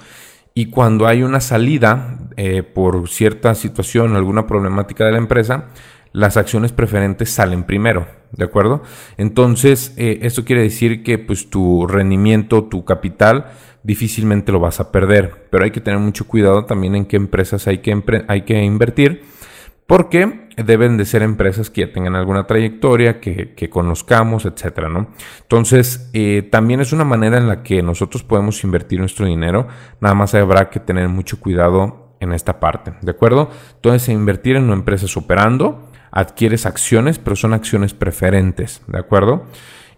y 0.59 0.71
cuando 0.71 1.07
hay 1.07 1.23
una 1.23 1.41
salida 1.41 2.19
eh, 2.37 2.64
por 2.64 3.09
cierta 3.09 3.55
situación, 3.55 4.17
alguna 4.17 4.49
problemática 4.49 5.05
de 5.05 5.12
la 5.12 5.19
empresa, 5.19 5.69
las 6.11 6.37
acciones 6.37 6.73
preferentes 6.73 7.31
salen 7.31 7.62
primero, 7.62 8.09
¿de 8.33 8.45
acuerdo? 8.45 8.83
Entonces, 9.19 9.95
eh, 9.97 10.19
esto 10.23 10.45
quiere 10.45 10.62
decir 10.62 11.05
que 11.05 11.17
pues 11.17 11.49
tu 11.49 11.87
rendimiento, 11.87 12.64
tu 12.64 12.85
capital, 12.85 13.53
difícilmente 13.85 14.51
lo 14.51 14.59
vas 14.59 14.81
a 14.81 14.91
perder, 14.91 15.47
pero 15.49 15.62
hay 15.62 15.71
que 15.71 15.81
tener 15.81 16.01
mucho 16.01 16.27
cuidado 16.27 16.64
también 16.64 16.97
en 16.97 17.07
qué 17.07 17.14
empresas 17.14 17.69
hay 17.69 17.79
que, 17.79 18.25
hay 18.27 18.43
que 18.43 18.61
invertir 18.61 19.23
porque 19.87 20.47
deben 20.64 20.97
de 20.97 21.05
ser 21.05 21.23
empresas 21.23 21.71
que 21.71 21.87
tengan 21.87 22.16
alguna 22.16 22.47
trayectoria, 22.47 23.21
que, 23.21 23.71
conozcamos, 23.71 24.44
etcétera, 24.44 24.88
¿no? 24.88 25.09
Entonces, 25.42 26.11
eh, 26.12 26.47
también 26.51 26.81
es 26.81 26.92
una 26.92 27.05
manera 27.05 27.38
en 27.38 27.49
la 27.49 27.62
que 27.62 27.83
nosotros 27.83 28.23
podemos 28.25 28.62
invertir 28.64 28.99
nuestro 28.99 29.27
dinero, 29.27 29.68
nada 30.01 30.14
más 30.14 30.35
habrá 30.35 30.71
que 30.71 30.81
tener 30.81 31.09
mucho 31.09 31.38
cuidado 31.38 32.14
en 32.21 32.33
esta 32.33 32.59
parte, 32.59 32.94
¿de 33.01 33.11
acuerdo? 33.11 33.51
Entonces, 33.77 34.09
invertir 34.09 34.57
en 34.57 34.64
una 34.64 34.75
empresa 34.75 35.07
operando, 35.18 35.88
adquieres 36.11 36.66
acciones, 36.66 37.18
pero 37.18 37.37
son 37.37 37.53
acciones 37.53 37.94
preferentes, 37.94 38.83
¿de 38.87 38.99
acuerdo? 38.99 39.47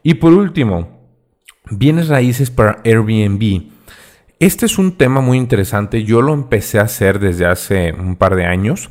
Y 0.02 0.14
por 0.14 0.32
último, 0.32 1.00
bienes 1.70 2.08
raíces 2.08 2.50
para 2.50 2.80
Airbnb. 2.84 3.70
Este 4.38 4.66
es 4.66 4.78
un 4.78 4.96
tema 4.96 5.20
muy 5.20 5.38
interesante, 5.38 6.04
yo 6.04 6.22
lo 6.22 6.32
empecé 6.34 6.78
a 6.78 6.82
hacer 6.82 7.18
desde 7.18 7.46
hace 7.46 7.92
un 7.92 8.16
par 8.16 8.34
de 8.36 8.46
años 8.46 8.90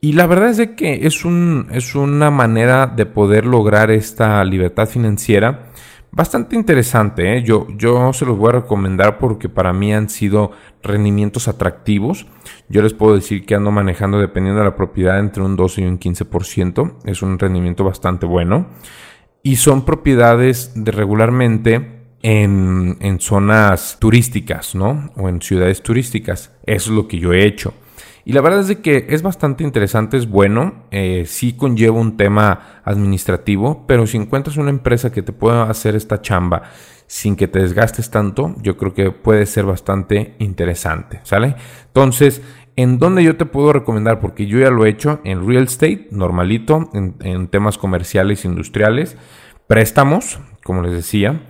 y 0.00 0.12
la 0.12 0.26
verdad 0.26 0.50
es 0.50 0.56
de 0.56 0.74
que 0.74 1.06
es, 1.06 1.24
un, 1.24 1.68
es 1.72 1.94
una 1.94 2.30
manera 2.30 2.86
de 2.86 3.06
poder 3.06 3.46
lograr 3.46 3.90
esta 3.90 4.42
libertad 4.44 4.88
financiera 4.88 5.70
bastante 6.12 6.56
interesante. 6.56 7.36
¿eh? 7.36 7.42
Yo, 7.42 7.66
yo 7.76 8.12
se 8.12 8.26
los 8.26 8.36
voy 8.36 8.50
a 8.50 8.60
recomendar 8.60 9.18
porque 9.18 9.48
para 9.48 9.72
mí 9.72 9.92
han 9.92 10.08
sido 10.08 10.52
rendimientos 10.82 11.48
atractivos. 11.48 12.26
Yo 12.68 12.82
les 12.82 12.94
puedo 12.94 13.14
decir 13.14 13.44
que 13.44 13.54
ando 13.54 13.70
manejando 13.70 14.18
dependiendo 14.18 14.60
de 14.60 14.68
la 14.68 14.76
propiedad 14.76 15.18
entre 15.18 15.42
un 15.42 15.56
12 15.56 15.82
y 15.82 15.84
un 15.84 15.98
15%. 15.98 16.94
Es 17.04 17.22
un 17.22 17.38
rendimiento 17.38 17.84
bastante 17.84 18.26
bueno. 18.26 18.68
Y 19.42 19.56
son 19.56 19.84
propiedades 19.84 20.72
de 20.74 20.92
regularmente 20.92 22.04
en, 22.22 22.98
en 23.00 23.20
zonas 23.20 23.96
turísticas, 23.98 24.74
¿no? 24.74 25.10
O 25.16 25.28
en 25.28 25.40
ciudades 25.40 25.82
turísticas. 25.82 26.52
Eso 26.66 26.90
es 26.90 26.96
lo 26.96 27.08
que 27.08 27.18
yo 27.18 27.32
he 27.32 27.46
hecho. 27.46 27.72
Y 28.30 28.32
la 28.32 28.42
verdad 28.42 28.60
es 28.60 28.68
de 28.68 28.78
que 28.78 29.06
es 29.08 29.22
bastante 29.22 29.64
interesante, 29.64 30.16
es 30.16 30.28
bueno, 30.28 30.84
eh, 30.92 31.24
sí 31.26 31.54
conlleva 31.54 31.98
un 31.98 32.16
tema 32.16 32.80
administrativo, 32.84 33.84
pero 33.88 34.06
si 34.06 34.18
encuentras 34.18 34.56
una 34.56 34.70
empresa 34.70 35.10
que 35.10 35.20
te 35.20 35.32
pueda 35.32 35.64
hacer 35.64 35.96
esta 35.96 36.22
chamba 36.22 36.62
sin 37.08 37.34
que 37.34 37.48
te 37.48 37.58
desgastes 37.58 38.08
tanto, 38.08 38.54
yo 38.62 38.76
creo 38.76 38.94
que 38.94 39.10
puede 39.10 39.46
ser 39.46 39.64
bastante 39.64 40.36
interesante, 40.38 41.18
¿sale? 41.24 41.56
Entonces, 41.86 42.40
¿en 42.76 43.00
dónde 43.00 43.24
yo 43.24 43.36
te 43.36 43.46
puedo 43.46 43.72
recomendar? 43.72 44.20
Porque 44.20 44.46
yo 44.46 44.60
ya 44.60 44.70
lo 44.70 44.86
he 44.86 44.90
hecho 44.90 45.20
en 45.24 45.44
real 45.44 45.64
estate, 45.64 46.06
normalito, 46.12 46.88
en, 46.94 47.16
en 47.22 47.48
temas 47.48 47.78
comerciales, 47.78 48.44
industriales, 48.44 49.16
préstamos, 49.66 50.38
como 50.62 50.82
les 50.82 50.92
decía, 50.92 51.48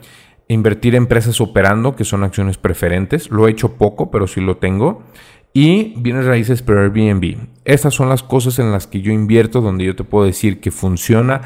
invertir 0.49 0.95
en 0.95 1.03
empresas 1.03 1.43
operando, 1.43 1.95
que 1.95 2.07
son 2.07 2.25
acciones 2.25 2.57
preferentes, 2.57 3.31
lo 3.31 3.47
he 3.47 3.51
hecho 3.51 3.75
poco, 3.75 4.11
pero 4.11 4.27
sí 4.27 4.40
lo 4.40 4.57
tengo 4.57 5.05
y 5.53 5.95
bienes 5.97 6.27
raíces 6.27 6.63
por 6.63 6.79
Airbnb. 6.79 7.37
Estas 7.65 7.95
son 7.95 8.09
las 8.09 8.23
cosas 8.23 8.59
en 8.59 8.73
las 8.73 8.87
que 8.87 9.01
yo 9.01 9.13
invierto, 9.13 9.61
donde 9.61 9.85
yo 9.85 9.97
te 9.97 10.05
puedo 10.05 10.27
decir 10.27 10.61
que 10.61 10.71
funciona 10.71 11.43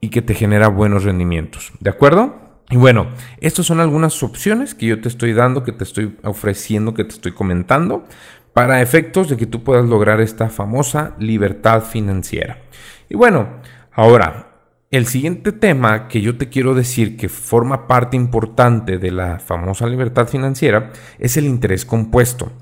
y 0.00 0.08
que 0.08 0.22
te 0.22 0.34
genera 0.34 0.68
buenos 0.68 1.04
rendimientos. 1.04 1.72
¿De 1.80 1.90
acuerdo? 1.90 2.42
Y 2.70 2.76
bueno, 2.76 3.08
estas 3.40 3.66
son 3.66 3.80
algunas 3.80 4.22
opciones 4.22 4.74
que 4.74 4.86
yo 4.86 5.00
te 5.00 5.08
estoy 5.08 5.34
dando, 5.34 5.62
que 5.62 5.72
te 5.72 5.84
estoy 5.84 6.16
ofreciendo, 6.22 6.94
que 6.94 7.04
te 7.04 7.14
estoy 7.14 7.32
comentando, 7.32 8.04
para 8.54 8.82
efectos 8.82 9.28
de 9.28 9.36
que 9.36 9.46
tú 9.46 9.62
puedas 9.62 9.84
lograr 9.84 10.20
esta 10.20 10.48
famosa 10.48 11.14
libertad 11.18 11.82
financiera. 11.82 12.58
Y 13.08 13.16
bueno, 13.16 13.60
ahora, 13.92 14.52
el 14.90 15.06
siguiente 15.06 15.52
tema 15.52 16.08
que 16.08 16.20
yo 16.20 16.36
te 16.36 16.48
quiero 16.48 16.74
decir 16.74 17.16
que 17.16 17.28
forma 17.28 17.86
parte 17.86 18.16
importante 18.16 18.98
de 18.98 19.10
la 19.10 19.38
famosa 19.38 19.86
libertad 19.86 20.26
financiera 20.26 20.92
es 21.18 21.36
el 21.36 21.44
interés 21.44 21.84
compuesto. 21.84 22.52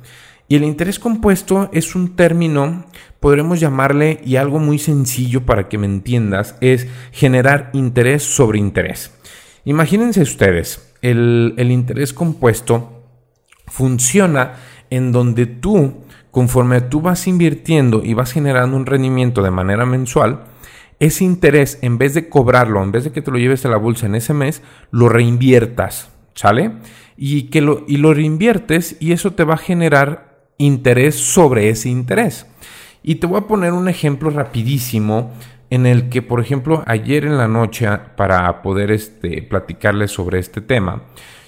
Y 0.50 0.56
el 0.56 0.64
interés 0.64 0.98
compuesto 0.98 1.70
es 1.72 1.94
un 1.94 2.16
término, 2.16 2.84
podremos 3.20 3.60
llamarle, 3.60 4.20
y 4.24 4.34
algo 4.34 4.58
muy 4.58 4.80
sencillo 4.80 5.46
para 5.46 5.68
que 5.68 5.78
me 5.78 5.86
entiendas, 5.86 6.56
es 6.60 6.88
generar 7.12 7.70
interés 7.72 8.24
sobre 8.24 8.58
interés. 8.58 9.16
Imagínense 9.64 10.22
ustedes, 10.22 10.92
el, 11.02 11.54
el 11.56 11.70
interés 11.70 12.12
compuesto 12.12 13.04
funciona 13.68 14.54
en 14.90 15.12
donde 15.12 15.46
tú, 15.46 15.98
conforme 16.32 16.80
tú 16.80 17.00
vas 17.00 17.28
invirtiendo 17.28 18.02
y 18.04 18.14
vas 18.14 18.32
generando 18.32 18.76
un 18.76 18.86
rendimiento 18.86 19.42
de 19.42 19.52
manera 19.52 19.86
mensual, 19.86 20.46
ese 20.98 21.22
interés, 21.22 21.78
en 21.80 21.96
vez 21.96 22.12
de 22.14 22.28
cobrarlo, 22.28 22.82
en 22.82 22.90
vez 22.90 23.04
de 23.04 23.12
que 23.12 23.22
te 23.22 23.30
lo 23.30 23.38
lleves 23.38 23.64
a 23.66 23.68
la 23.68 23.76
bolsa 23.76 24.06
en 24.06 24.16
ese 24.16 24.34
mes, 24.34 24.62
lo 24.90 25.08
reinviertas, 25.08 26.10
¿sale? 26.34 26.72
Y, 27.16 27.50
que 27.50 27.60
lo, 27.60 27.84
y 27.86 27.98
lo 27.98 28.14
reinviertes 28.14 28.96
y 28.98 29.12
eso 29.12 29.34
te 29.34 29.44
va 29.44 29.54
a 29.54 29.58
generar 29.58 30.29
interés 30.61 31.16
sobre 31.16 31.70
ese 31.70 31.88
interés. 31.88 32.46
Y 33.03 33.16
te 33.16 33.27
voy 33.27 33.38
a 33.38 33.46
poner 33.46 33.73
un 33.73 33.88
ejemplo 33.88 34.31
rapidísimo 34.31 35.33
en 35.70 35.87
el 35.87 36.09
que, 36.11 36.20
por 36.20 36.40
ejemplo, 36.40 36.83
ayer 36.87 37.25
en 37.25 37.38
la 37.38 37.49
noche, 37.49 37.88
para 38.16 38.61
poder 38.62 38.90
este, 38.90 39.42
platicarles 39.42 40.11
sobre 40.11 40.38
este 40.38 40.61
tema, 40.61 41.05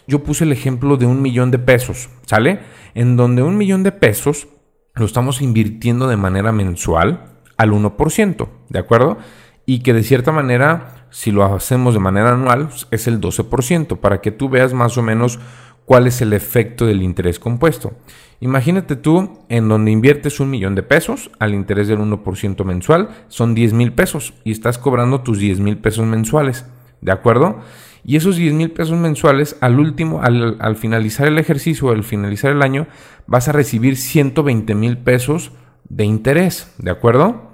yo 0.07 0.23
puse 0.23 0.45
el 0.45 0.53
ejemplo 0.53 0.97
de 0.97 1.07
un 1.07 1.21
millón 1.21 1.51
de 1.51 1.59
pesos, 1.59 2.09
¿sale? 2.27 2.61
En 2.95 3.17
donde 3.17 3.43
un 3.43 3.57
millón 3.57 3.83
de 3.83 3.93
pesos 3.93 4.49
lo 4.95 5.05
estamos 5.05 5.43
invirtiendo 5.43 6.09
de 6.09 6.17
manera 6.17 6.53
mensual 6.53 7.41
al 7.57 7.73
1%, 7.73 8.49
¿de 8.69 8.79
acuerdo? 8.79 9.19
Y 9.67 9.81
que 9.81 9.93
de 9.93 10.03
cierta 10.03 10.33
manera, 10.33 11.07
si 11.11 11.31
lo 11.31 11.45
hacemos 11.45 11.95
de 11.95 12.01
manera 12.01 12.33
anual, 12.33 12.71
es 12.91 13.07
el 13.07 13.21
12%, 13.21 13.99
para 13.99 14.21
que 14.21 14.31
tú 14.31 14.49
veas 14.49 14.73
más 14.73 14.97
o 14.97 15.03
menos 15.03 15.39
cuál 15.85 16.07
es 16.07 16.21
el 16.23 16.33
efecto 16.33 16.87
del 16.87 17.03
interés 17.03 17.39
compuesto. 17.39 17.93
Imagínate 18.41 18.97
tú 18.97 19.39
en 19.49 19.69
donde 19.69 19.93
inviertes 19.93 20.41
un 20.41 20.51
millón 20.51 20.75
de 20.75 20.83
pesos 20.83 21.31
al 21.39 21.55
interés 21.55 21.87
del 21.87 21.99
1% 21.99 22.65
mensual, 22.65 23.11
son 23.29 23.55
10 23.55 23.73
mil 23.73 23.93
pesos 23.93 24.35
y 24.43 24.51
estás 24.51 24.79
cobrando 24.79 25.21
tus 25.21 25.39
10 25.39 25.61
mil 25.61 25.79
pesos 25.79 26.07
mensuales, 26.07 26.67
¿de 27.01 27.13
acuerdo? 27.13 27.61
Y 28.05 28.17
esos 28.17 28.35
10 28.35 28.55
mil 28.55 28.73
pesos 28.73 28.99
mensuales, 28.99 29.57
al 29.61 29.79
último, 29.79 30.23
al, 30.23 30.57
al, 30.59 30.75
finalizar 30.75 31.29
el 31.29 31.39
ejercicio, 31.39 31.91
al 31.91 32.03
finalizar 32.03 32.51
el 32.51 32.63
año, 32.63 32.89
vas 33.29 33.47
a 33.47 33.53
recibir 33.53 33.97
120 33.97 34.75
mil 34.75 34.99
pesos 34.99 35.53
de 35.89 36.05
interés, 36.05 36.75
¿de 36.79 36.91
acuerdo? 36.91 37.53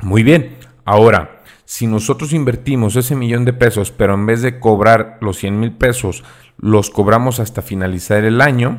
Muy 0.00 0.22
bien, 0.22 0.56
ahora, 0.84 1.42
si 1.64 1.86
nosotros 1.86 2.34
invertimos 2.34 2.96
ese 2.96 3.16
millón 3.16 3.46
de 3.46 3.54
pesos, 3.54 3.90
pero 3.92 4.12
en 4.12 4.26
vez 4.26 4.42
de 4.42 4.60
cobrar 4.60 5.16
los 5.22 5.38
100 5.38 5.58
mil 5.58 5.72
pesos, 5.72 6.22
los 6.62 6.90
cobramos 6.90 7.40
hasta 7.40 7.60
finalizar 7.60 8.24
el 8.24 8.40
año, 8.40 8.78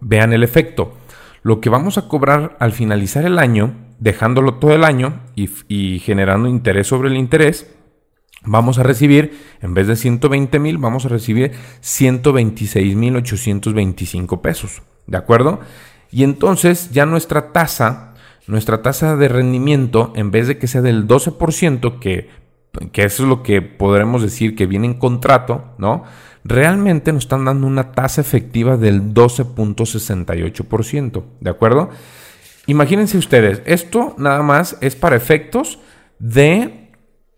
vean 0.00 0.32
el 0.32 0.44
efecto. 0.44 0.94
Lo 1.42 1.60
que 1.60 1.68
vamos 1.68 1.98
a 1.98 2.08
cobrar 2.08 2.56
al 2.60 2.72
finalizar 2.72 3.26
el 3.26 3.40
año, 3.40 3.74
dejándolo 3.98 4.54
todo 4.54 4.72
el 4.72 4.84
año 4.84 5.20
y, 5.34 5.50
y 5.68 5.98
generando 5.98 6.48
interés 6.48 6.86
sobre 6.86 7.08
el 7.08 7.16
interés, 7.16 7.74
vamos 8.44 8.78
a 8.78 8.84
recibir, 8.84 9.36
en 9.60 9.74
vez 9.74 9.88
de 9.88 9.96
120 9.96 10.58
mil, 10.60 10.78
vamos 10.78 11.04
a 11.04 11.08
recibir 11.08 11.52
126 11.80 12.94
mil 12.94 13.16
825 13.16 14.40
pesos. 14.40 14.82
¿De 15.08 15.18
acuerdo? 15.18 15.58
Y 16.12 16.22
entonces 16.22 16.92
ya 16.92 17.04
nuestra 17.04 17.52
tasa, 17.52 18.14
nuestra 18.46 18.80
tasa 18.80 19.16
de 19.16 19.26
rendimiento, 19.26 20.12
en 20.14 20.30
vez 20.30 20.46
de 20.46 20.56
que 20.56 20.68
sea 20.68 20.82
del 20.82 21.08
12%, 21.08 21.98
que, 21.98 22.28
que 22.92 23.02
eso 23.02 23.24
es 23.24 23.28
lo 23.28 23.42
que 23.42 23.60
podremos 23.60 24.22
decir 24.22 24.54
que 24.54 24.66
viene 24.66 24.86
en 24.86 24.94
contrato, 24.94 25.74
¿no? 25.78 26.04
Realmente 26.44 27.12
nos 27.12 27.24
están 27.24 27.46
dando 27.46 27.66
una 27.66 27.92
tasa 27.92 28.20
efectiva 28.20 28.76
del 28.76 29.14
12.68%. 29.14 31.24
¿De 31.40 31.50
acuerdo? 31.50 31.90
Imagínense 32.66 33.18
ustedes, 33.18 33.62
esto 33.66 34.14
nada 34.18 34.42
más 34.42 34.78
es 34.80 34.96
para 34.96 35.16
efectos 35.16 35.78
de 36.18 36.90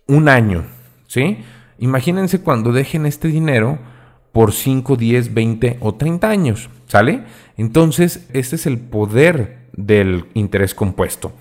un 0.07 0.29
año. 0.29 0.65
¿sí? 1.07 1.39
Imagínense 1.79 2.41
cuando 2.41 2.73
dejen 2.73 3.07
este 3.07 3.29
dinero 3.29 3.79
por 4.33 4.53
5, 4.53 4.97
10, 4.97 5.35
20 5.35 5.79
o 5.81 5.95
30 5.95 6.29
años, 6.29 6.71
¿sale? 6.87 7.25
Entonces, 7.57 8.29
este 8.33 8.57
es 8.57 8.67
el 8.67 8.79
poder 8.79 9.69
del 9.73 10.27
interés 10.35 10.75
compuesto. 10.75 11.33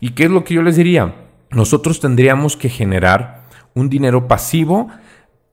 ¿Y 0.00 0.10
qué 0.10 0.24
es 0.24 0.30
lo 0.30 0.44
que 0.44 0.54
yo 0.54 0.62
les 0.62 0.76
diría? 0.76 1.14
Nosotros 1.50 2.00
tendríamos 2.00 2.56
que 2.56 2.68
generar 2.68 3.46
un 3.74 3.88
dinero 3.88 4.28
pasivo 4.28 4.88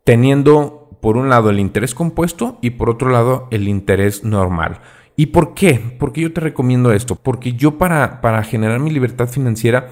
teniendo 0.04 0.83
por 1.04 1.18
un 1.18 1.28
lado 1.28 1.50
el 1.50 1.60
interés 1.60 1.94
compuesto 1.94 2.58
y 2.62 2.70
por 2.72 2.90
otro 2.90 3.10
lado 3.10 3.50
el 3.52 3.68
interés 3.68 4.24
normal. 4.24 4.80
¿Y 5.18 5.28
por 5.28 5.54
qué? 5.54 5.98
Porque 6.00 6.22
yo 6.22 6.32
te 6.32 6.40
recomiendo 6.40 6.94
esto? 6.94 7.16
Porque 7.16 7.54
yo 7.54 7.78
para, 7.78 8.22
para 8.22 8.42
generar 8.42 8.80
mi 8.80 8.90
libertad 8.90 9.28
financiera 9.28 9.90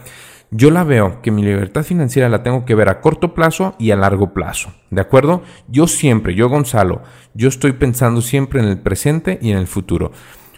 yo 0.54 0.70
la 0.70 0.86
veo 0.86 1.22
que 1.22 1.32
mi 1.32 1.44
libertad 1.44 1.84
financiera 1.84 2.28
la 2.28 2.44
tengo 2.44 2.66
que 2.66 2.76
ver 2.76 2.88
a 2.90 3.02
corto 3.02 3.34
plazo 3.34 3.76
y 3.78 3.92
a 3.92 3.96
largo 3.98 4.34
plazo. 4.34 4.74
¿De 4.90 5.00
acuerdo? 5.00 5.44
Yo 5.70 5.88
siempre, 5.88 6.34
yo 6.34 6.50
Gonzalo, 6.50 7.04
yo 7.34 7.50
estoy 7.50 7.74
pensando 7.74 8.22
siempre 8.22 8.62
en 8.62 8.68
el 8.68 8.78
presente 8.78 9.38
y 9.42 9.52
en 9.52 9.58
el 9.58 9.68
futuro. 9.68 10.12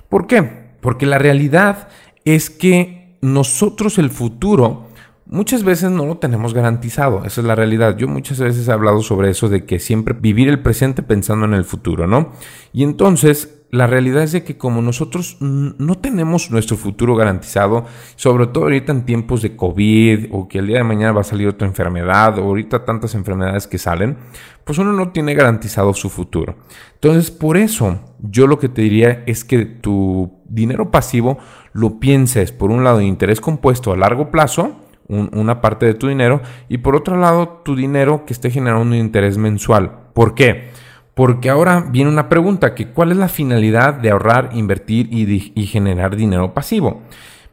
¿Por 0.10 0.26
qué? 0.26 0.42
Porque 0.82 1.06
la 1.08 1.20
realidad 1.20 1.90
es 2.26 2.50
que 2.50 3.18
nosotros 3.22 3.98
el 3.98 4.10
futuro 4.10 4.88
muchas 5.26 5.64
veces 5.64 5.92
no 5.92 6.06
lo 6.06 6.18
tenemos 6.18 6.54
garantizado. 6.54 7.26
Esa 7.26 7.42
es 7.42 7.48
la 7.48 7.56
realidad. 7.56 7.98
Yo 7.98 8.08
muchas 8.08 8.40
veces 8.40 8.68
he 8.68 8.72
hablado 8.72 9.02
sobre 9.02 9.30
eso 9.30 9.50
de 9.50 9.66
que 9.66 9.80
siempre 9.80 10.16
vivir 10.20 10.50
el 10.50 10.62
presente 10.62 11.04
pensando 11.04 11.46
en 11.46 11.54
el 11.54 11.64
futuro, 11.64 12.08
¿no? 12.08 12.32
Y 12.72 12.84
entonces 12.84 13.64
la 13.74 13.88
realidad 13.88 14.22
es 14.22 14.34
de 14.34 14.44
que 14.44 14.56
como 14.56 14.84
nosotros 14.84 15.38
no 15.40 15.96
tenemos 15.96 16.52
nuestro 16.52 16.78
futuro 16.78 17.16
garantizado, 17.16 17.86
sobre 18.16 18.46
todo 18.46 18.66
ahorita 18.66 18.92
en 18.92 19.04
tiempos 19.04 19.42
de 19.42 19.56
COVID 19.56 20.28
o 20.32 20.48
que 20.48 20.60
el 20.60 20.68
día 20.68 20.78
de 20.78 20.84
mañana 20.84 21.12
va 21.12 21.22
a 21.22 21.24
salir 21.24 21.48
otra 21.48 21.68
enfermedad 21.68 22.38
o 22.38 22.44
ahorita 22.44 22.86
tantas 22.86 23.16
enfermedades 23.16 23.66
que 23.66 23.80
salen, 23.80 24.18
pues 24.64 24.78
uno 24.78 24.94
no 24.94 25.12
tiene 25.12 25.34
garantizado 25.34 25.92
su 25.96 26.12
futuro. 26.12 26.56
Entonces, 26.94 27.32
por 27.32 27.58
eso 27.58 28.00
yo 28.20 28.46
lo 28.46 28.60
que 28.60 28.70
te 28.70 28.84
diría 28.84 29.24
es 29.26 29.44
que 29.44 29.66
tu 29.66 30.44
dinero 30.46 30.92
pasivo 30.92 31.40
lo 31.72 32.00
pienses 32.00 32.52
por 32.52 32.70
un 32.70 32.84
lado 32.84 33.00
en 33.00 33.08
interés 33.08 33.42
compuesto 33.42 33.92
a 33.92 33.98
largo 33.98 34.30
plazo, 34.30 34.83
una 35.08 35.62
parte 35.62 35.86
de 35.86 35.94
tu 35.94 36.08
dinero, 36.08 36.42
y 36.70 36.80
por 36.80 36.96
otro 36.96 37.18
lado 37.18 37.62
tu 37.64 37.76
dinero 37.76 38.26
que 38.26 38.34
esté 38.34 38.50
generando 38.50 38.84
un 38.84 38.96
interés 38.96 39.38
mensual. 39.38 39.92
¿Por 40.14 40.36
qué? 40.36 40.70
Porque 41.14 41.50
ahora 41.50 41.86
viene 41.90 42.10
una 42.10 42.28
pregunta, 42.28 42.74
que 42.74 42.88
¿cuál 42.88 43.12
es 43.12 43.18
la 43.18 43.28
finalidad 43.28 43.94
de 43.94 44.10
ahorrar, 44.10 44.50
invertir 44.54 45.10
y, 45.12 45.68
generar 45.68 46.16
dinero 46.16 46.54
pasivo? 46.54 47.02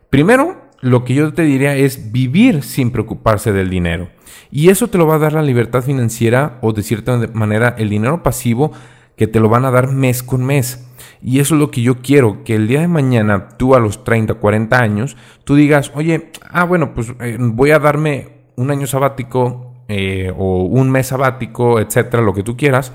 Primero, 0.09 0.57
lo 0.81 1.05
que 1.05 1.15
yo 1.15 1.33
te 1.35 1.43
diría 1.43 1.77
es 1.77 2.11
vivir 2.11 2.63
sin 2.63 2.91
preocuparse 2.91 3.53
del 3.53 3.69
dinero. 3.69 4.09
Y 4.51 4.71
eso 4.71 4.89
te 4.89 4.97
lo 4.97 5.07
va 5.07 5.17
a 5.17 5.19
dar 5.19 5.35
la 5.35 5.43
libertad 5.43 5.83
financiera 5.83 6.59
o 6.63 6.73
de 6.73 6.83
cierta 6.83 7.19
manera 7.35 7.75
el 7.77 7.91
dinero 7.91 8.23
pasivo 8.23 8.73
que 9.17 9.27
te 9.27 9.41
lo 9.41 9.51
van 9.51 9.67
a 9.67 9.71
dar 9.71 9.93
mes 9.93 10.23
con 10.23 10.43
mes. 10.45 10.90
Y 11.23 11.41
eso 11.41 11.55
es 11.55 11.61
lo 11.61 11.71
que 11.71 11.83
yo 11.83 11.97
quiero, 12.03 12.45
que 12.45 12.55
el 12.55 12.67
día 12.67 12.81
de 12.81 12.89
mañana 12.89 13.49
tú 13.57 13.75
a 13.75 13.81
los 13.81 14.05
30, 14.05 14.35
40 14.35 14.79
años, 14.79 15.17
tú 15.45 15.55
digas, 15.55 15.93
oye, 15.95 16.31
ah, 16.51 16.65
bueno, 16.65 16.95
pues 16.95 17.13
eh, 17.21 17.37
voy 17.39 17.73
a 17.73 17.79
darme 17.79 18.29
un 18.57 18.71
año 18.71 18.87
sabático 18.87 19.75
eh, 19.89 20.33
o 20.37 20.65
un 20.65 20.91
mes 20.91 21.09
sabático, 21.09 21.79
etcétera, 21.81 22.23
lo 22.23 22.33
que 22.33 22.43
tú 22.43 22.57
quieras 22.57 22.93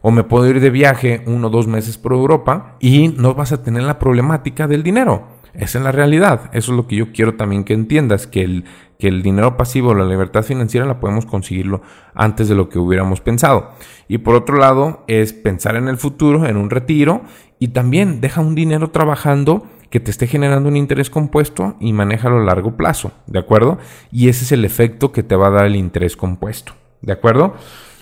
o 0.00 0.10
me 0.10 0.24
puedo 0.24 0.48
ir 0.48 0.60
de 0.60 0.70
viaje 0.70 1.22
uno 1.26 1.48
o 1.48 1.50
dos 1.50 1.66
meses 1.66 1.98
por 1.98 2.12
Europa 2.12 2.76
y 2.80 3.08
no 3.08 3.34
vas 3.34 3.52
a 3.52 3.62
tener 3.62 3.82
la 3.82 3.98
problemática 3.98 4.66
del 4.66 4.82
dinero. 4.82 5.38
Esa 5.54 5.78
es 5.78 5.84
la 5.84 5.92
realidad. 5.92 6.50
Eso 6.52 6.72
es 6.72 6.76
lo 6.76 6.86
que 6.86 6.96
yo 6.96 7.12
quiero 7.12 7.34
también 7.34 7.64
que 7.64 7.74
entiendas, 7.74 8.26
que 8.26 8.42
el, 8.42 8.64
que 8.98 9.08
el 9.08 9.22
dinero 9.22 9.56
pasivo, 9.56 9.94
la 9.94 10.04
libertad 10.04 10.44
financiera, 10.44 10.86
la 10.86 11.00
podemos 11.00 11.26
conseguirlo 11.26 11.82
antes 12.14 12.48
de 12.48 12.54
lo 12.54 12.68
que 12.68 12.78
hubiéramos 12.78 13.20
pensado. 13.20 13.72
Y 14.06 14.18
por 14.18 14.36
otro 14.36 14.56
lado, 14.56 15.04
es 15.08 15.32
pensar 15.32 15.74
en 15.74 15.88
el 15.88 15.96
futuro, 15.96 16.46
en 16.46 16.56
un 16.56 16.70
retiro, 16.70 17.22
y 17.58 17.68
también 17.68 18.20
deja 18.20 18.40
un 18.40 18.54
dinero 18.54 18.90
trabajando 18.90 19.66
que 19.90 20.00
te 20.00 20.10
esté 20.10 20.26
generando 20.26 20.68
un 20.68 20.76
interés 20.76 21.10
compuesto 21.10 21.76
y 21.80 21.92
manéjalo 21.92 22.40
a 22.40 22.44
largo 22.44 22.76
plazo, 22.76 23.12
¿de 23.26 23.38
acuerdo? 23.38 23.78
Y 24.12 24.28
ese 24.28 24.44
es 24.44 24.52
el 24.52 24.64
efecto 24.64 25.12
que 25.12 25.22
te 25.22 25.36
va 25.36 25.48
a 25.48 25.50
dar 25.50 25.66
el 25.66 25.76
interés 25.76 26.16
compuesto, 26.16 26.72
¿de 27.00 27.12
acuerdo? 27.12 27.54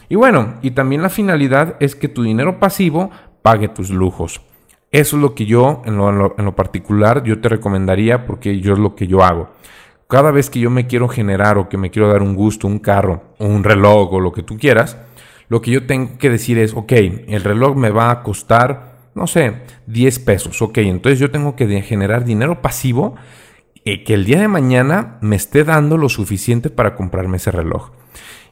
Y 0.08 0.16
bueno, 0.16 0.54
y 0.62 0.72
también 0.72 1.02
la 1.02 1.08
finalidad 1.08 1.76
es 1.80 1.94
que 1.94 2.08
tu 2.08 2.22
dinero 2.22 2.58
pasivo 2.58 3.10
pague 3.42 3.68
tus 3.68 3.90
lujos. 3.90 4.40
Eso 4.92 5.16
es 5.16 5.22
lo 5.22 5.34
que 5.34 5.46
yo, 5.46 5.82
en 5.84 5.96
lo, 5.96 6.56
particular, 6.56 7.22
yo 7.24 7.40
te 7.40 7.48
recomendaría 7.48 8.24
porque 8.26 8.60
yo 8.60 8.72
es 8.72 8.78
lo 8.78 8.94
que 8.94 9.06
yo 9.06 9.24
hago. 9.24 9.50
Cada 10.08 10.30
vez 10.30 10.48
que 10.48 10.60
yo 10.60 10.70
me 10.70 10.86
quiero 10.86 11.08
generar 11.08 11.58
o 11.58 11.68
que 11.68 11.76
me 11.76 11.90
quiero 11.90 12.08
dar 12.08 12.22
un 12.22 12.36
gusto, 12.36 12.68
un 12.68 12.78
carro 12.78 13.22
o 13.38 13.46
un 13.46 13.64
reloj 13.64 14.12
o 14.12 14.20
lo 14.20 14.32
que 14.32 14.42
tú 14.42 14.56
quieras, 14.56 14.96
lo 15.48 15.60
que 15.60 15.72
yo 15.72 15.86
tengo 15.86 16.18
que 16.18 16.30
decir 16.30 16.58
es, 16.58 16.74
ok, 16.74 16.92
el 16.92 17.42
reloj 17.42 17.76
me 17.76 17.90
va 17.90 18.10
a 18.10 18.22
costar, 18.22 18.95
no 19.16 19.26
sé, 19.26 19.62
10 19.87 20.18
pesos. 20.20 20.62
Ok, 20.62 20.79
entonces 20.79 21.18
yo 21.18 21.31
tengo 21.31 21.57
que 21.57 21.83
generar 21.83 22.24
dinero 22.24 22.61
pasivo 22.61 23.16
eh, 23.85 24.05
que 24.05 24.14
el 24.14 24.26
día 24.26 24.38
de 24.38 24.46
mañana 24.46 25.16
me 25.22 25.37
esté 25.37 25.64
dando 25.64 25.96
lo 25.96 26.11
suficiente 26.11 26.68
para 26.68 26.94
comprarme 26.94 27.38
ese 27.38 27.50
reloj. 27.50 27.90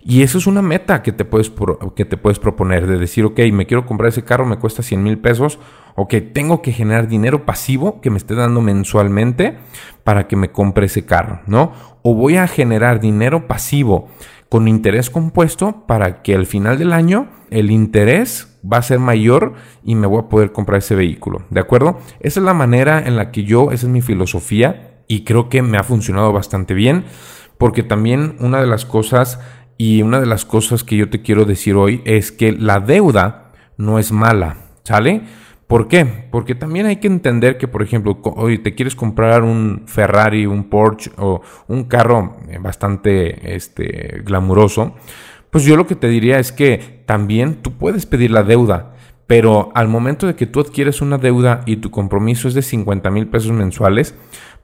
Y 0.06 0.22
eso 0.22 0.38
es 0.38 0.46
una 0.46 0.62
meta 0.62 1.02
que 1.02 1.12
te, 1.12 1.24
puedes 1.24 1.52
que 1.94 2.04
te 2.04 2.16
puedes 2.16 2.38
proponer, 2.38 2.86
de 2.86 2.98
decir, 2.98 3.24
ok, 3.24 3.40
me 3.52 3.66
quiero 3.66 3.86
comprar 3.86 4.08
ese 4.08 4.24
carro, 4.24 4.46
me 4.46 4.58
cuesta 4.58 4.82
100 4.82 5.02
mil 5.02 5.18
pesos, 5.18 5.58
ok, 5.96 6.14
tengo 6.32 6.60
que 6.62 6.72
generar 6.72 7.08
dinero 7.08 7.44
pasivo 7.46 8.00
que 8.00 8.10
me 8.10 8.18
esté 8.18 8.34
dando 8.34 8.60
mensualmente 8.60 9.56
para 10.02 10.28
que 10.28 10.36
me 10.36 10.50
compre 10.50 10.86
ese 10.86 11.04
carro, 11.04 11.40
¿no? 11.46 11.72
O 12.02 12.14
voy 12.14 12.36
a 12.36 12.46
generar 12.46 13.00
dinero 13.00 13.46
pasivo 13.46 14.08
con 14.48 14.68
interés 14.68 15.10
compuesto 15.10 15.84
para 15.86 16.22
que 16.22 16.34
al 16.34 16.46
final 16.46 16.78
del 16.78 16.92
año 16.92 17.28
el 17.50 17.70
interés 17.70 18.58
va 18.70 18.78
a 18.78 18.82
ser 18.82 18.98
mayor 18.98 19.54
y 19.84 19.94
me 19.94 20.06
voy 20.06 20.20
a 20.20 20.28
poder 20.28 20.52
comprar 20.52 20.78
ese 20.78 20.94
vehículo, 20.94 21.44
¿de 21.50 21.60
acuerdo? 21.60 21.98
Esa 22.20 22.40
es 22.40 22.46
la 22.46 22.54
manera 22.54 23.02
en 23.06 23.16
la 23.16 23.30
que 23.30 23.44
yo, 23.44 23.70
esa 23.70 23.86
es 23.86 23.92
mi 23.92 24.00
filosofía 24.00 25.02
y 25.08 25.24
creo 25.24 25.48
que 25.48 25.62
me 25.62 25.78
ha 25.78 25.82
funcionado 25.82 26.32
bastante 26.32 26.74
bien 26.74 27.04
porque 27.58 27.82
también 27.82 28.36
una 28.40 28.60
de 28.60 28.66
las 28.66 28.84
cosas 28.84 29.40
y 29.76 30.02
una 30.02 30.20
de 30.20 30.26
las 30.26 30.44
cosas 30.44 30.84
que 30.84 30.96
yo 30.96 31.10
te 31.10 31.22
quiero 31.22 31.44
decir 31.44 31.74
hoy 31.74 32.00
es 32.04 32.32
que 32.32 32.52
la 32.52 32.80
deuda 32.80 33.52
no 33.76 33.98
es 33.98 34.12
mala, 34.12 34.56
¿sale? 34.84 35.22
¿Por 35.66 35.88
qué? 35.88 36.04
Porque 36.30 36.54
también 36.54 36.86
hay 36.86 36.96
que 36.96 37.06
entender 37.06 37.56
que, 37.56 37.68
por 37.68 37.82
ejemplo, 37.82 38.18
hoy 38.36 38.58
te 38.58 38.74
quieres 38.74 38.94
comprar 38.94 39.42
un 39.42 39.84
Ferrari, 39.86 40.46
un 40.46 40.64
Porsche 40.64 41.10
o 41.16 41.40
un 41.68 41.84
carro 41.84 42.36
eh, 42.48 42.58
bastante 42.58 43.54
este, 43.54 44.22
glamuroso, 44.24 44.94
pues 45.50 45.64
yo 45.64 45.76
lo 45.76 45.86
que 45.86 45.94
te 45.94 46.08
diría 46.08 46.38
es 46.38 46.52
que 46.52 47.02
también 47.06 47.62
tú 47.62 47.72
puedes 47.72 48.04
pedir 48.06 48.30
la 48.30 48.42
deuda, 48.42 48.94
pero 49.26 49.72
al 49.74 49.88
momento 49.88 50.26
de 50.26 50.34
que 50.34 50.46
tú 50.46 50.60
adquieres 50.60 51.00
una 51.00 51.16
deuda 51.16 51.62
y 51.64 51.76
tu 51.76 51.90
compromiso 51.90 52.48
es 52.48 52.54
de 52.54 52.62
50 52.62 53.10
mil 53.10 53.28
pesos 53.28 53.52
mensuales, 53.52 54.14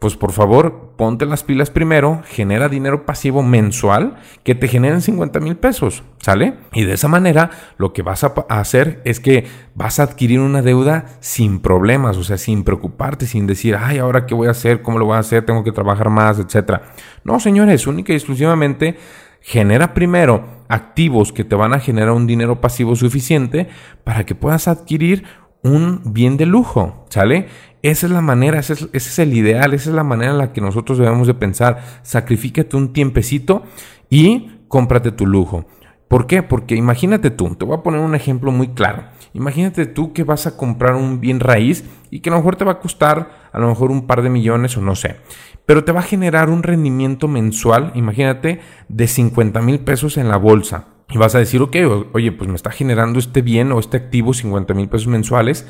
pues 0.01 0.17
por 0.17 0.33
favor 0.33 0.95
ponte 0.97 1.27
las 1.27 1.45
pilas 1.45 1.71
primero, 1.71 2.23
genera 2.27 2.71
dinero 2.71 3.05
pasivo 3.05 3.43
mensual 3.43 4.17
que 4.43 4.55
te 4.55 4.67
generen 4.67 5.03
50 5.03 5.41
mil 5.41 5.57
pesos, 5.57 6.03
¿sale? 6.19 6.55
Y 6.73 6.85
de 6.85 6.95
esa 6.95 7.07
manera 7.07 7.51
lo 7.77 7.93
que 7.93 8.01
vas 8.01 8.25
a 8.25 8.33
hacer 8.49 9.03
es 9.05 9.21
que 9.21 9.47
vas 9.75 10.01
a 10.01 10.05
adquirir 10.05 10.41
una 10.41 10.63
deuda 10.63 11.05
sin 11.21 11.61
problemas, 11.61 12.17
o 12.17 12.25
sea, 12.25 12.39
sin 12.39 12.65
preocuparte, 12.65 13.27
sin 13.27 13.47
decir, 13.47 13.77
ay, 13.79 13.99
ahora 13.99 14.25
qué 14.25 14.35
voy 14.35 14.49
a 14.49 14.53
hacer, 14.53 14.81
cómo 14.81 14.99
lo 14.99 15.05
voy 15.05 15.17
a 15.17 15.21
hacer, 15.21 15.45
tengo 15.45 15.63
que 15.63 15.73
trabajar 15.73 16.09
más, 16.09 16.39
etcétera. 16.39 16.93
No, 17.23 17.39
señores, 17.39 17.87
única 17.87 18.15
y 18.15 18.17
exclusivamente 18.17 18.97
genera 19.43 19.93
primero 19.93 20.65
activos 20.69 21.31
que 21.31 21.45
te 21.45 21.57
van 21.57 21.75
a 21.75 21.81
generar 21.81 22.13
un 22.13 22.27
dinero 22.27 22.63
pasivo 22.63 22.97
suficiente 22.97 23.69
para 24.03 24.25
que 24.25 24.35
puedas 24.35 24.67
adquirir 24.67 25.25
un 25.63 26.15
bien 26.15 26.37
de 26.37 26.47
lujo, 26.47 27.07
¿sale? 27.11 27.49
Esa 27.83 28.07
es 28.07 28.13
la 28.13 28.21
manera, 28.21 28.59
ese 28.59 28.89
es, 28.93 29.19
el 29.19 29.33
ideal, 29.33 29.73
esa 29.73 29.89
es 29.91 29.97
la 29.97 30.05
manera 30.05 30.33
en 30.33 30.39
la 30.39 30.53
que 30.53 30.61
nosotros 30.61 30.99
debemos 30.99 31.27
de 31.27 31.35
pensar. 31.35 31.83
Sacrifícate 32.03 32.77
un 32.77 32.93
tiempecito 32.93 33.63
y 34.11 34.51
cómprate 34.69 35.13
tu 35.13 35.27
lujo. 35.27 35.65
¿Por 36.07 36.27
qué? 36.27 36.43
Porque 36.43 36.75
imagínate 36.75 37.31
tú, 37.31 37.55
te 37.55 37.65
voy 37.65 37.79
a 37.79 37.83
poner 37.83 38.01
un 38.01 38.15
ejemplo 38.15 38.53
muy 38.53 38.69
claro. 38.69 39.05
Imagínate 39.33 39.87
tú 39.87 40.13
que 40.13 40.25
vas 40.25 40.47
a 40.47 40.57
comprar 40.57 40.95
un 40.97 41.21
bien 41.21 41.41
raíz 41.41 41.85
y 42.11 42.21
que 42.21 42.29
a 42.31 42.33
lo 42.33 42.39
mejor 42.39 42.57
te 42.57 42.65
va 42.65 42.73
a 42.73 42.81
costar 42.81 43.49
a 43.53 43.59
lo 43.59 43.69
mejor 43.69 43.91
un 43.91 44.07
par 44.07 44.21
de 44.23 44.29
millones 44.29 44.77
o 44.77 44.83
no 44.83 44.95
sé. 44.97 45.17
Pero 45.65 45.85
te 45.85 45.93
va 45.93 46.01
a 46.01 46.03
generar 46.03 46.51
un 46.51 46.63
rendimiento 46.65 47.29
mensual, 47.29 47.93
imagínate, 47.95 48.61
de 48.89 49.07
50 49.07 49.63
mil 49.63 49.79
pesos 49.81 50.17
en 50.17 50.29
la 50.29 50.37
bolsa. 50.37 50.89
Y 51.11 51.19
vas 51.19 51.35
a 51.35 51.39
decir, 51.39 51.63
ok, 51.63 51.77
oye, 52.13 52.33
pues 52.33 52.51
me 52.51 52.57
está 52.57 52.71
generando 52.71 53.19
este 53.19 53.41
bien 53.41 53.73
o 53.73 53.79
este 53.79 53.97
activo 53.97 54.35
50 54.35 54.75
mil 54.75 54.89
pesos 54.89 55.07
mensuales 55.07 55.67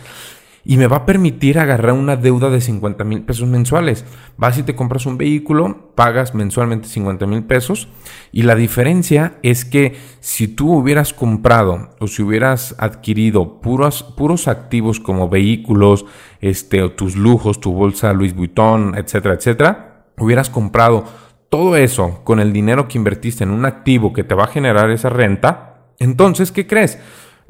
y 0.65 0.77
me 0.77 0.87
va 0.87 0.99
a 0.99 1.07
permitir 1.07 1.59
agarrar 1.59 1.93
una 1.95 2.17
deuda 2.17 2.51
de 2.51 2.61
50 2.61 3.05
mil 3.05 3.23
pesos 3.23 3.49
mensuales. 3.49 4.05
Vas 4.37 4.59
y 4.59 4.63
te 4.63 4.75
compras 4.75 5.07
un 5.07 5.17
vehículo, 5.17 5.93
pagas 5.95 6.35
mensualmente 6.35 6.89
50 6.89 7.27
mil 7.27 7.45
pesos 7.45 7.89
y 8.33 8.43
la 8.43 8.55
diferencia 8.55 9.39
es 9.43 9.65
que 9.65 9.97
si 10.21 10.49
tú 10.49 10.73
hubieras 10.73 11.13
comprado 11.13 11.91
o 11.99 12.07
si 12.07 12.23
hubieras 12.23 12.75
adquirido 12.79 13.61
puros, 13.61 14.03
puros 14.03 14.49
activos 14.49 15.01
como 15.01 15.29
vehículos, 15.29 16.07
este, 16.41 16.89
tus 16.91 17.17
lujos, 17.17 17.61
tu 17.61 17.73
bolsa 17.73 18.13
Louis 18.13 18.35
Vuitton, 18.35 18.95
etcétera, 18.97 19.35
etcétera, 19.35 20.07
hubieras 20.19 20.51
comprado 20.51 21.05
todo 21.49 21.77
eso 21.77 22.21
con 22.23 22.39
el 22.39 22.53
dinero 22.53 22.87
que 22.87 22.99
invertiste 22.99 23.45
en 23.45 23.51
un 23.51 23.65
activo 23.65 24.13
que 24.13 24.25
te 24.25 24.35
va 24.35 24.45
a 24.45 24.49
generar 24.49 24.91
esa 24.91 25.09
renta, 25.09 25.71
entonces, 26.01 26.51
¿qué 26.51 26.67
crees? 26.67 26.99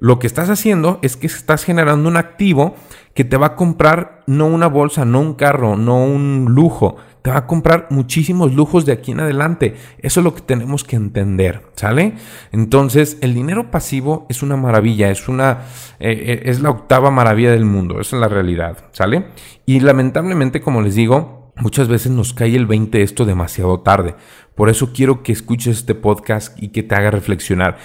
Lo 0.01 0.19
que 0.19 0.27
estás 0.27 0.49
haciendo 0.49 0.99
es 1.03 1.19
que 1.19 1.27
estás 1.27 1.65
generando 1.65 2.09
un 2.09 2.17
activo 2.17 2.75
que 3.15 3.25
te 3.25 3.37
va 3.37 3.49
a 3.49 3.55
comprar 3.55 4.23
no 4.27 4.47
una 4.47 4.67
bolsa, 4.67 5.05
no 5.05 5.21
un 5.21 5.35
carro, 5.35 5.77
no 5.77 6.03
un 6.05 6.47
lujo, 6.49 6.97
te 7.21 7.31
va 7.31 7.39
a 7.39 7.47
comprar 7.47 7.89
muchísimos 7.91 8.55
lujos 8.55 8.87
de 8.87 8.93
aquí 8.93 9.13
en 9.13 9.21
adelante. 9.21 9.75
Eso 9.99 10.21
es 10.21 10.25
lo 10.25 10.35
que 10.35 10.41
tenemos 10.41 10.85
que 10.85 10.97
entender, 10.97 11.63
¿sale? 11.75 12.15
Entonces, 12.51 13.19
el 13.21 13.35
dinero 13.35 13.71
pasivo 13.71 14.27
es 14.31 14.43
una 14.43 14.57
maravilla, 14.57 15.11
es 15.11 15.29
una 15.29 15.67
eh, 15.99 16.13
eh, 16.13 16.43
es 16.47 16.63
la 16.63 16.71
octava 16.71 17.11
maravilla 17.11 17.51
del 17.51 17.67
mundo, 17.67 18.01
esa 18.01 18.17
es 18.17 18.21
la 18.21 18.29
realidad, 18.29 18.79
¿sale? 18.93 19.27
Y 19.67 19.81
lamentablemente, 19.81 20.63
como 20.63 20.81
les 20.81 20.95
digo, 20.95 21.53
muchas 21.57 21.89
veces 21.89 22.11
nos 22.11 22.33
cae 22.33 22.57
el 22.57 22.67
20 22.67 23.03
esto 23.03 23.27
demasiado 23.27 23.81
tarde. 23.81 24.15
Por 24.55 24.71
eso 24.71 24.93
quiero 24.95 25.23
que 25.23 25.33
escuches 25.33 25.79
este 25.79 25.95
podcast 25.95 26.57
y 26.63 26.69
que 26.69 26.83
te 26.83 26.95
haga 26.95 27.11
reflexionar. 27.11 27.77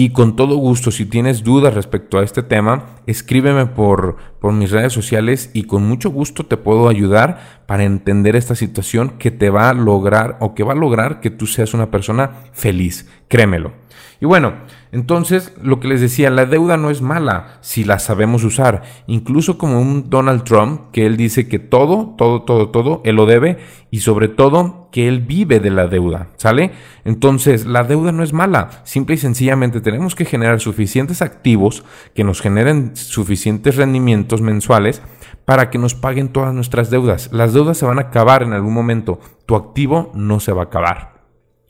Y 0.00 0.10
con 0.10 0.36
todo 0.36 0.54
gusto, 0.54 0.92
si 0.92 1.06
tienes 1.06 1.42
dudas 1.42 1.74
respecto 1.74 2.20
a 2.20 2.22
este 2.22 2.44
tema, 2.44 2.86
escríbeme 3.06 3.66
por, 3.66 4.14
por 4.40 4.52
mis 4.52 4.70
redes 4.70 4.92
sociales 4.92 5.50
y 5.52 5.64
con 5.64 5.84
mucho 5.86 6.10
gusto 6.10 6.46
te 6.46 6.56
puedo 6.56 6.88
ayudar 6.88 7.62
para 7.66 7.84
entender 7.84 8.36
esta 8.36 8.54
situación 8.54 9.18
que 9.18 9.30
te 9.30 9.50
va 9.50 9.68
a 9.68 9.74
lograr 9.74 10.36
o 10.40 10.54
que 10.54 10.64
va 10.64 10.72
a 10.72 10.76
lograr 10.76 11.20
que 11.20 11.30
tú 11.30 11.46
seas 11.46 11.74
una 11.74 11.90
persona 11.90 12.30
feliz. 12.52 13.08
Créemelo. 13.28 13.72
Y 14.20 14.26
bueno, 14.26 14.54
entonces 14.90 15.54
lo 15.62 15.78
que 15.78 15.86
les 15.86 16.00
decía, 16.00 16.30
la 16.30 16.44
deuda 16.44 16.76
no 16.76 16.90
es 16.90 17.02
mala 17.02 17.58
si 17.60 17.84
la 17.84 18.00
sabemos 18.00 18.42
usar. 18.42 18.82
Incluso 19.06 19.58
como 19.58 19.80
un 19.80 20.10
Donald 20.10 20.42
Trump, 20.42 20.90
que 20.92 21.06
él 21.06 21.16
dice 21.16 21.46
que 21.46 21.60
todo, 21.60 22.14
todo, 22.18 22.42
todo, 22.42 22.70
todo, 22.70 23.00
él 23.04 23.14
lo 23.14 23.26
debe 23.26 23.58
y 23.92 24.00
sobre 24.00 24.26
todo 24.26 24.88
que 24.90 25.06
él 25.06 25.20
vive 25.20 25.60
de 25.60 25.70
la 25.70 25.86
deuda, 25.86 26.30
¿sale? 26.36 26.72
Entonces, 27.04 27.64
la 27.64 27.84
deuda 27.84 28.10
no 28.10 28.24
es 28.24 28.32
mala. 28.32 28.70
Simple 28.84 29.14
y 29.14 29.18
sencillamente 29.18 29.80
tenemos 29.80 30.16
que 30.16 30.24
generar 30.24 30.60
suficientes 30.60 31.22
activos 31.22 31.84
que 32.14 32.24
nos 32.24 32.40
generen 32.40 32.96
suficientes 32.96 33.76
rendimientos 33.76 34.27
mensuales 34.40 35.02
para 35.44 35.70
que 35.70 35.78
nos 35.78 35.94
paguen 35.94 36.28
todas 36.28 36.54
nuestras 36.54 36.90
deudas. 36.90 37.30
Las 37.32 37.54
deudas 37.54 37.78
se 37.78 37.86
van 37.86 37.98
a 37.98 38.02
acabar 38.02 38.42
en 38.42 38.52
algún 38.52 38.74
momento. 38.74 39.18
Tu 39.46 39.56
activo 39.56 40.12
no 40.14 40.40
se 40.40 40.52
va 40.52 40.62
a 40.62 40.66
acabar. 40.66 41.22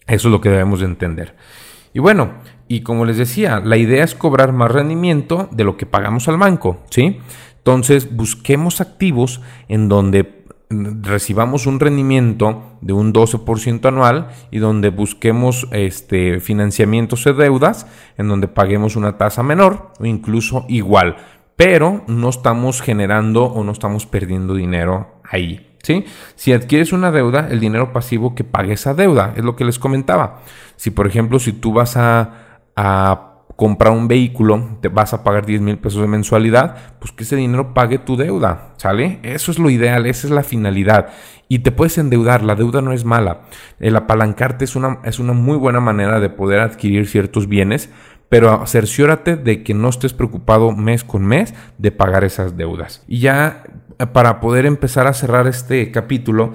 Eso 0.07 0.29
es 0.29 0.33
lo 0.33 0.41
que 0.41 0.51
debemos 0.51 0.81
de 0.81 0.87
entender. 0.87 1.37
Y 1.95 2.01
bueno, 2.01 2.33
y 2.67 2.81
como 2.81 3.05
les 3.05 3.17
decía, 3.17 3.61
la 3.61 3.77
idea 3.77 4.05
es 4.05 4.15
cobrar 4.15 4.53
más 4.53 4.71
rendimiento 4.71 5.49
de 5.53 5.65
lo 5.65 5.77
que 5.77 5.87
pagamos 5.87 6.29
al 6.29 6.37
banco, 6.37 6.79
¿sí? 6.91 7.19
Entonces, 7.59 8.15
busquemos 8.15 8.81
activos 8.81 9.41
en 9.69 9.89
donde 9.89 10.39
recibamos 10.71 11.67
un 11.67 11.81
rendimiento 11.81 12.79
de 12.83 12.93
un 12.93 13.13
12% 13.13 13.87
anual 13.89 14.29
y 14.51 14.59
donde 14.59 14.91
busquemos 14.91 15.67
este 15.73 16.41
financiamientos 16.41 17.25
de 17.25 17.33
deudas 17.33 17.87
en 18.19 18.29
donde 18.29 18.49
paguemos 18.49 18.95
una 18.97 19.17
tasa 19.17 19.43
menor 19.43 19.93
o 19.99 20.05
incluso 20.05 20.67
igual, 20.69 21.17
pero 21.59 22.05
no 22.07 22.29
estamos 22.29 22.81
generando 22.81 23.47
o 23.47 23.65
no 23.65 23.73
estamos 23.73 24.07
perdiendo 24.07 24.55
dinero 24.55 25.21
ahí. 25.29 25.75
¿Sí? 25.83 26.05
Si 26.37 26.53
adquieres 26.53 26.93
una 26.93 27.11
deuda, 27.11 27.49
el 27.51 27.59
dinero 27.59 27.93
pasivo 27.93 28.37
que 28.37 28.45
pague 28.45 28.75
esa 28.75 28.95
deuda, 28.95 29.33
es 29.37 29.43
lo 29.43 29.57
que 29.57 29.65
les 29.65 29.81
comentaba. 29.81 30.43
Si 30.77 30.93
por 30.93 31.09
ejemplo, 31.09 31.41
si 31.41 31.53
tú 31.53 31.73
vas 31.73 31.97
a, 31.97 32.45
comprar 33.57 33.93
un 33.93 34.07
vehículo, 34.07 34.79
te 34.81 34.87
vas 34.87 35.13
a 35.15 35.25
pagar 35.25 35.45
10 35.45 35.61
mil 35.63 35.79
pesos 35.79 36.01
de 36.01 36.07
mensualidad, 36.07 36.77
pues 37.01 37.11
que 37.11 37.25
ese 37.25 37.35
dinero 37.35 37.75
pague 37.75 37.99
tu 37.99 38.17
deuda, 38.17 38.75
¿sale? 38.77 39.19
Eso 39.25 39.51
es 39.51 39.59
lo 39.59 39.69
ideal, 39.69 40.07
esa 40.07 40.29
es 40.29 40.33
la 40.33 40.45
finalidad. 40.45 41.09
Y 41.49 41.61
te 41.61 41.73
puedes 41.73 41.99
endeudar, 41.99 42.45
la 42.45 42.55
deuda 42.55 42.83
no 42.83 42.93
es 42.93 43.05
mala. 43.05 43.41
El 43.81 43.97
apalancarte 43.97 44.65
es 44.65 44.77
una, 44.77 45.01
es 45.03 45.19
una 45.19 45.33
muy 45.33 45.57
buena 45.57 45.81
manera 45.81 46.21
de 46.21 46.31
poder 46.31 46.61
adquirir 46.61 47.09
ciertos 47.09 47.49
bienes, 47.49 47.91
pero 48.29 48.67
cerciórate 48.67 49.37
de 49.37 49.63
que 49.63 49.75
no 49.75 49.89
estés 49.89 50.13
preocupado 50.13 50.73
mes 50.73 51.05
con 51.05 51.25
mes 51.25 51.55
de 51.79 51.93
pagar 51.93 52.25
esas 52.25 52.57
deudas. 52.57 53.05
Y 53.09 53.21
ya 53.21 53.65
eh, 53.99 54.07
para 54.07 54.41
poder 54.41 54.67
empezar 54.67 55.07
a 55.07 55.15
cerrar 55.15 55.47
este 55.47 55.91
capítulo, 55.91 56.53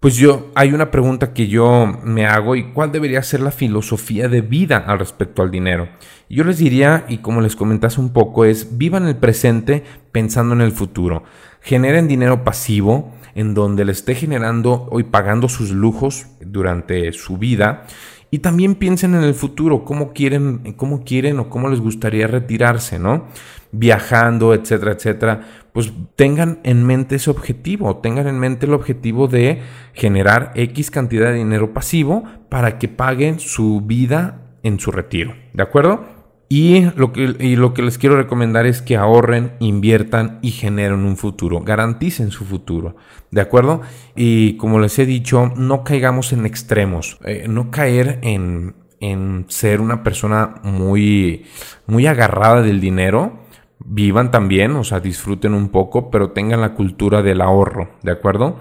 pues 0.00 0.16
yo, 0.16 0.50
hay 0.54 0.72
una 0.72 0.90
pregunta 0.90 1.34
que 1.34 1.46
yo 1.46 1.86
me 2.04 2.26
hago 2.26 2.56
y 2.56 2.72
cuál 2.72 2.90
debería 2.90 3.22
ser 3.22 3.40
la 3.40 3.50
filosofía 3.50 4.28
de 4.28 4.40
vida 4.40 4.78
al 4.78 4.98
respecto 4.98 5.42
al 5.42 5.50
dinero. 5.50 5.90
Yo 6.30 6.42
les 6.44 6.56
diría, 6.56 7.04
y 7.06 7.18
como 7.18 7.42
les 7.42 7.54
comentase 7.54 8.00
un 8.00 8.14
poco, 8.14 8.46
es 8.46 8.78
vivan 8.78 9.06
el 9.06 9.16
presente 9.16 9.84
pensando 10.10 10.54
en 10.54 10.62
el 10.62 10.72
futuro. 10.72 11.24
Generen 11.60 12.08
dinero 12.08 12.44
pasivo 12.44 13.12
en 13.34 13.52
donde 13.52 13.84
le 13.84 13.92
esté 13.92 14.14
generando 14.14 14.88
y 14.98 15.02
pagando 15.02 15.50
sus 15.50 15.70
lujos 15.70 16.28
durante 16.40 17.12
su 17.12 17.36
vida. 17.36 17.84
Y 18.30 18.38
también 18.38 18.76
piensen 18.76 19.14
en 19.14 19.24
el 19.24 19.34
futuro, 19.34 19.84
cómo 19.84 20.12
quieren, 20.12 20.74
cómo 20.76 21.04
quieren 21.04 21.40
o 21.40 21.50
cómo 21.50 21.68
les 21.68 21.80
gustaría 21.80 22.26
retirarse, 22.26 22.98
¿no? 22.98 23.26
Viajando, 23.72 24.54
etcétera, 24.54 24.92
etcétera 24.92 25.40
pues 25.72 25.92
tengan 26.16 26.60
en 26.64 26.84
mente 26.84 27.16
ese 27.16 27.30
objetivo, 27.30 27.98
tengan 27.98 28.26
en 28.26 28.38
mente 28.38 28.66
el 28.66 28.74
objetivo 28.74 29.28
de 29.28 29.60
generar 29.92 30.52
X 30.54 30.90
cantidad 30.90 31.30
de 31.30 31.36
dinero 31.36 31.72
pasivo 31.72 32.24
para 32.48 32.78
que 32.78 32.88
paguen 32.88 33.38
su 33.38 33.80
vida 33.82 34.40
en 34.62 34.80
su 34.80 34.90
retiro, 34.90 35.34
¿de 35.52 35.62
acuerdo? 35.62 36.19
Y 36.52 36.90
lo, 36.96 37.12
que, 37.12 37.36
y 37.38 37.54
lo 37.54 37.74
que 37.74 37.82
les 37.82 37.96
quiero 37.96 38.16
recomendar 38.16 38.66
es 38.66 38.82
que 38.82 38.96
ahorren, 38.96 39.52
inviertan 39.60 40.40
y 40.42 40.50
generen 40.50 41.04
un 41.04 41.16
futuro, 41.16 41.60
garanticen 41.60 42.32
su 42.32 42.44
futuro, 42.44 42.96
¿de 43.30 43.40
acuerdo? 43.40 43.82
Y 44.16 44.56
como 44.56 44.80
les 44.80 44.98
he 44.98 45.06
dicho, 45.06 45.52
no 45.54 45.84
caigamos 45.84 46.32
en 46.32 46.46
extremos, 46.46 47.18
eh, 47.24 47.46
no 47.48 47.70
caer 47.70 48.18
en, 48.22 48.74
en 48.98 49.44
ser 49.46 49.80
una 49.80 50.02
persona 50.02 50.56
muy, 50.64 51.46
muy 51.86 52.08
agarrada 52.08 52.62
del 52.62 52.80
dinero, 52.80 53.44
vivan 53.78 54.32
también, 54.32 54.72
o 54.72 54.82
sea, 54.82 54.98
disfruten 54.98 55.54
un 55.54 55.68
poco, 55.68 56.10
pero 56.10 56.32
tengan 56.32 56.62
la 56.62 56.74
cultura 56.74 57.22
del 57.22 57.42
ahorro, 57.42 57.90
¿de 58.02 58.10
acuerdo? 58.10 58.56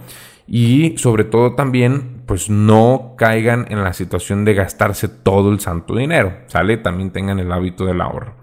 Y 0.52 0.98
sobre 0.98 1.26
todo 1.26 1.54
también, 1.54 2.24
pues 2.26 2.50
no 2.50 3.14
caigan 3.18 3.68
en 3.70 3.84
la 3.84 3.94
situación 3.94 4.46
de 4.46 4.56
gastarse 4.56 5.08
todo 5.08 5.52
el 5.52 5.60
santo 5.60 5.96
dinero, 5.96 6.34
¿sale? 6.48 6.78
También 6.78 7.12
tengan 7.12 7.38
el 7.38 7.52
hábito 7.52 7.86
del 7.86 8.02
ahorro. 8.02 8.34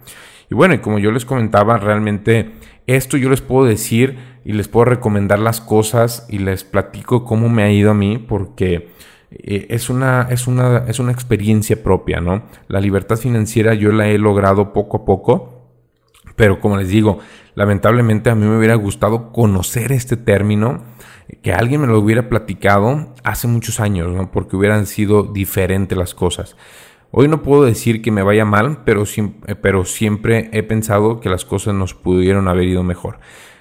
Y 0.49 0.55
bueno, 0.55 0.75
y 0.75 0.79
como 0.79 1.01
yo 1.01 1.11
les 1.11 1.25
comentaba, 1.25 1.79
realmente 1.79 2.53
esto 2.87 3.16
yo 3.16 3.29
les 3.29 3.40
puedo 3.40 3.66
decir 3.66 4.19
y 4.45 4.53
les 4.53 4.69
puedo 4.69 4.85
recomendar 4.85 5.40
las 5.40 5.61
cosas 5.61 6.29
y 6.31 6.38
les 6.38 6.62
platico 6.62 7.25
cómo 7.25 7.49
me 7.49 7.64
ha 7.64 7.73
ido 7.73 7.90
a 7.90 7.95
mí 7.95 8.19
porque 8.19 8.92
eh, 9.33 9.66
es 9.71 9.90
una, 9.90 10.29
es 10.31 10.47
una, 10.47 10.85
es 10.87 11.01
una 11.01 11.11
experiencia 11.11 11.83
propia, 11.83 12.21
¿no? 12.21 12.45
La 12.69 12.81
libertad 12.81 13.16
financiera 13.16 13.75
yo 13.75 13.90
la 13.90 14.07
he 14.07 14.19
logrado 14.19 14.73
poco 14.73 14.99
a 14.99 15.05
poco 15.05 15.56
pero 16.37 16.61
como 16.61 16.77
les 16.77 16.88
digo, 16.88 17.18
lamentablemente 17.55 18.31
a 18.31 18.35
mí 18.35 18.46
me 18.46 18.59
hubiera 18.59 18.75
gustado 18.75 19.33
conocer 19.33 19.92
este 19.92 20.16
término, 20.16 20.85
que 21.42 21.53
alguien 21.53 21.80
me 21.80 21.87
lo 21.87 21.99
hubiera 21.99 22.28
platicado 22.28 23.14
hace 23.24 23.49
muchos 23.49 23.80
años, 23.80 24.28
porque 24.32 24.57
hubieran 24.57 24.87
sido 24.87 25.24
diferentes 25.24 25.99
las 25.99 26.14
cosas. 26.14 26.57
Hoy 27.11 27.28
no 27.28 27.43
puedo 27.43 27.64
decir 27.64 28.03
que 28.03 28.11
me 28.11 28.22
vaya 28.22 28.45
mal, 28.45 28.82
pero, 28.84 29.05
pero 29.62 29.84
siempre 29.84 30.51
he 30.53 30.62
pensado 30.62 31.20
que 31.20 31.30
las 31.30 31.45
cosas 31.45 31.74
nos 31.74 31.95
pudieron 31.95 32.47
haber 32.47 32.66
ido 32.66 32.82
mejor. 32.82 33.18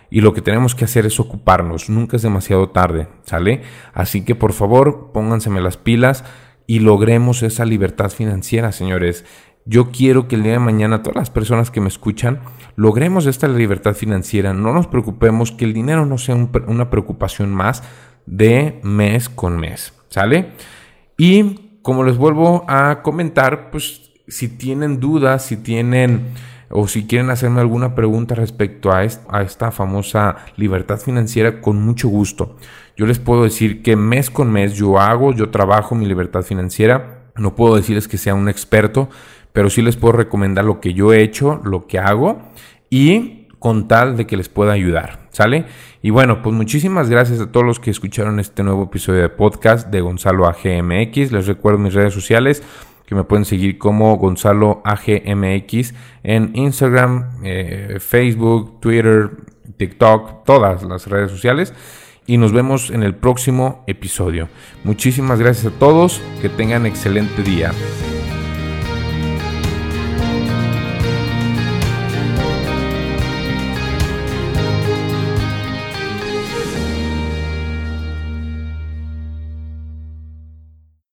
Y 0.10 0.22
lo 0.22 0.34
que 0.34 0.42
tenemos 0.42 0.76
que 0.76 0.86
hacer 0.86 1.06
es 1.06 1.20
ocuparnos, 1.20 1.90
nunca 1.90 2.18
es 2.18 2.22
demasiado 2.22 2.70
tarde, 2.70 3.08
¿sale? 3.24 3.62
Así 3.94 4.24
que 4.24 4.36
por 4.36 4.54
favor, 4.54 5.12
pónganseme 5.14 5.62
las 5.62 5.78
pilas 5.78 6.24
y 6.68 6.80
logremos 6.80 7.44
esa 7.44 7.66
libertad 7.66 8.10
financiera, 8.10 8.72
señores. 8.72 9.26
Yo 9.66 9.92
quiero 9.92 10.28
que 10.28 10.36
el 10.36 10.44
día 10.44 10.54
de 10.54 10.60
mañana 10.60 11.02
todas 11.02 11.16
las 11.16 11.30
personas 11.32 11.72
que 11.72 11.82
me 11.82 11.88
escuchan 11.88 12.40
logremos 12.76 13.26
esta 13.26 13.48
libertad 13.48 13.96
financiera. 13.96 14.54
No 14.54 14.74
nos 14.74 14.86
preocupemos 14.88 15.52
que 15.52 15.66
el 15.66 15.74
dinero 15.74 16.06
no 16.06 16.18
sea 16.20 16.36
una 16.36 16.90
preocupación 16.90 17.54
más 17.54 17.84
de 18.26 18.80
mes 18.84 19.28
con 19.28 19.58
mes. 19.58 19.94
¿Sale? 20.10 20.52
Y 21.18 21.80
como 21.82 22.04
les 22.04 22.18
vuelvo 22.18 22.64
a 22.68 23.02
comentar, 23.02 23.72
pues 23.72 24.12
si 24.28 24.50
tienen 24.50 25.00
dudas, 25.00 25.46
si 25.46 25.58
tienen 25.58 26.34
o 26.70 26.88
si 26.88 27.06
quieren 27.06 27.30
hacerme 27.30 27.62
alguna 27.62 27.96
pregunta 27.96 28.36
respecto 28.36 28.92
a, 28.92 29.04
esta 29.04 29.72
famosa 29.72 30.38
libertad 30.58 30.98
financiera, 30.98 31.62
con 31.62 31.82
mucho 31.82 32.08
gusto. 32.08 32.58
Yo 32.98 33.06
les 33.06 33.20
puedo 33.20 33.44
decir 33.44 33.82
que 33.84 33.96
mes 33.96 34.30
con 34.30 34.52
mes 34.52 34.74
yo 34.74 35.00
hago, 35.00 35.34
yo 35.34 35.50
trabajo 35.50 35.96
mi 35.96 36.06
libertad 36.06 36.42
financiera. 36.42 37.32
No 37.36 37.56
puedo 37.56 37.76
decirles 37.76 38.08
que 38.08 38.18
sea 38.18 38.34
un 38.34 38.50
experto, 38.50 39.10
pero 39.56 39.70
sí 39.70 39.82
les 39.82 39.96
puedo 39.96 40.12
recomendar 40.12 40.66
lo 40.66 40.82
que 40.82 40.94
yo 40.94 41.14
he 41.14 41.22
hecho, 41.22 41.62
lo 41.64 41.88
que 41.88 41.98
hago 41.98 42.42
y 42.90 43.48
con 43.58 43.88
tal 43.88 44.18
de 44.18 44.28
que 44.28 44.36
les 44.36 44.50
pueda 44.50 44.74
ayudar, 44.74 45.28
¿sale? 45.30 45.66
Y 46.02 46.10
bueno, 46.10 46.42
pues 46.42 46.54
muchísimas 46.54 47.10
gracias 47.10 47.40
a 47.40 47.50
todos 47.50 47.66
los 47.66 47.80
que 47.80 47.90
escucharon 47.90 48.42
este 48.42 48.64
nuevo 48.64 48.84
episodio 48.84 49.22
de 49.22 49.30
podcast 49.30 49.88
de 49.88 50.02
Gonzalo 50.02 50.46
AGMX. 50.46 51.32
Les 51.32 51.48
recuerdo 51.48 51.80
mis 51.80 51.94
redes 51.94 52.14
sociales 52.14 52.64
que 53.06 53.16
me 53.16 53.24
pueden 53.24 53.46
seguir 53.46 53.78
como 53.78 54.18
Gonzalo 54.18 54.82
AGMX 54.84 55.94
en 56.24 56.52
Instagram, 56.54 57.40
eh, 57.46 57.96
Facebook, 58.02 58.82
Twitter, 58.82 59.32
TikTok, 59.78 60.44
todas 60.44 60.84
las 60.84 61.08
redes 61.08 61.32
sociales. 61.32 61.74
Y 62.28 62.38
nos 62.38 62.52
vemos 62.52 62.90
en 62.90 63.04
el 63.04 63.16
próximo 63.16 63.86
episodio. 63.88 64.50
Muchísimas 64.84 65.40
gracias 65.40 65.74
a 65.74 65.80
todos, 65.80 66.22
que 66.42 66.50
tengan 66.50 66.86
excelente 66.86 67.42
día. 67.42 67.72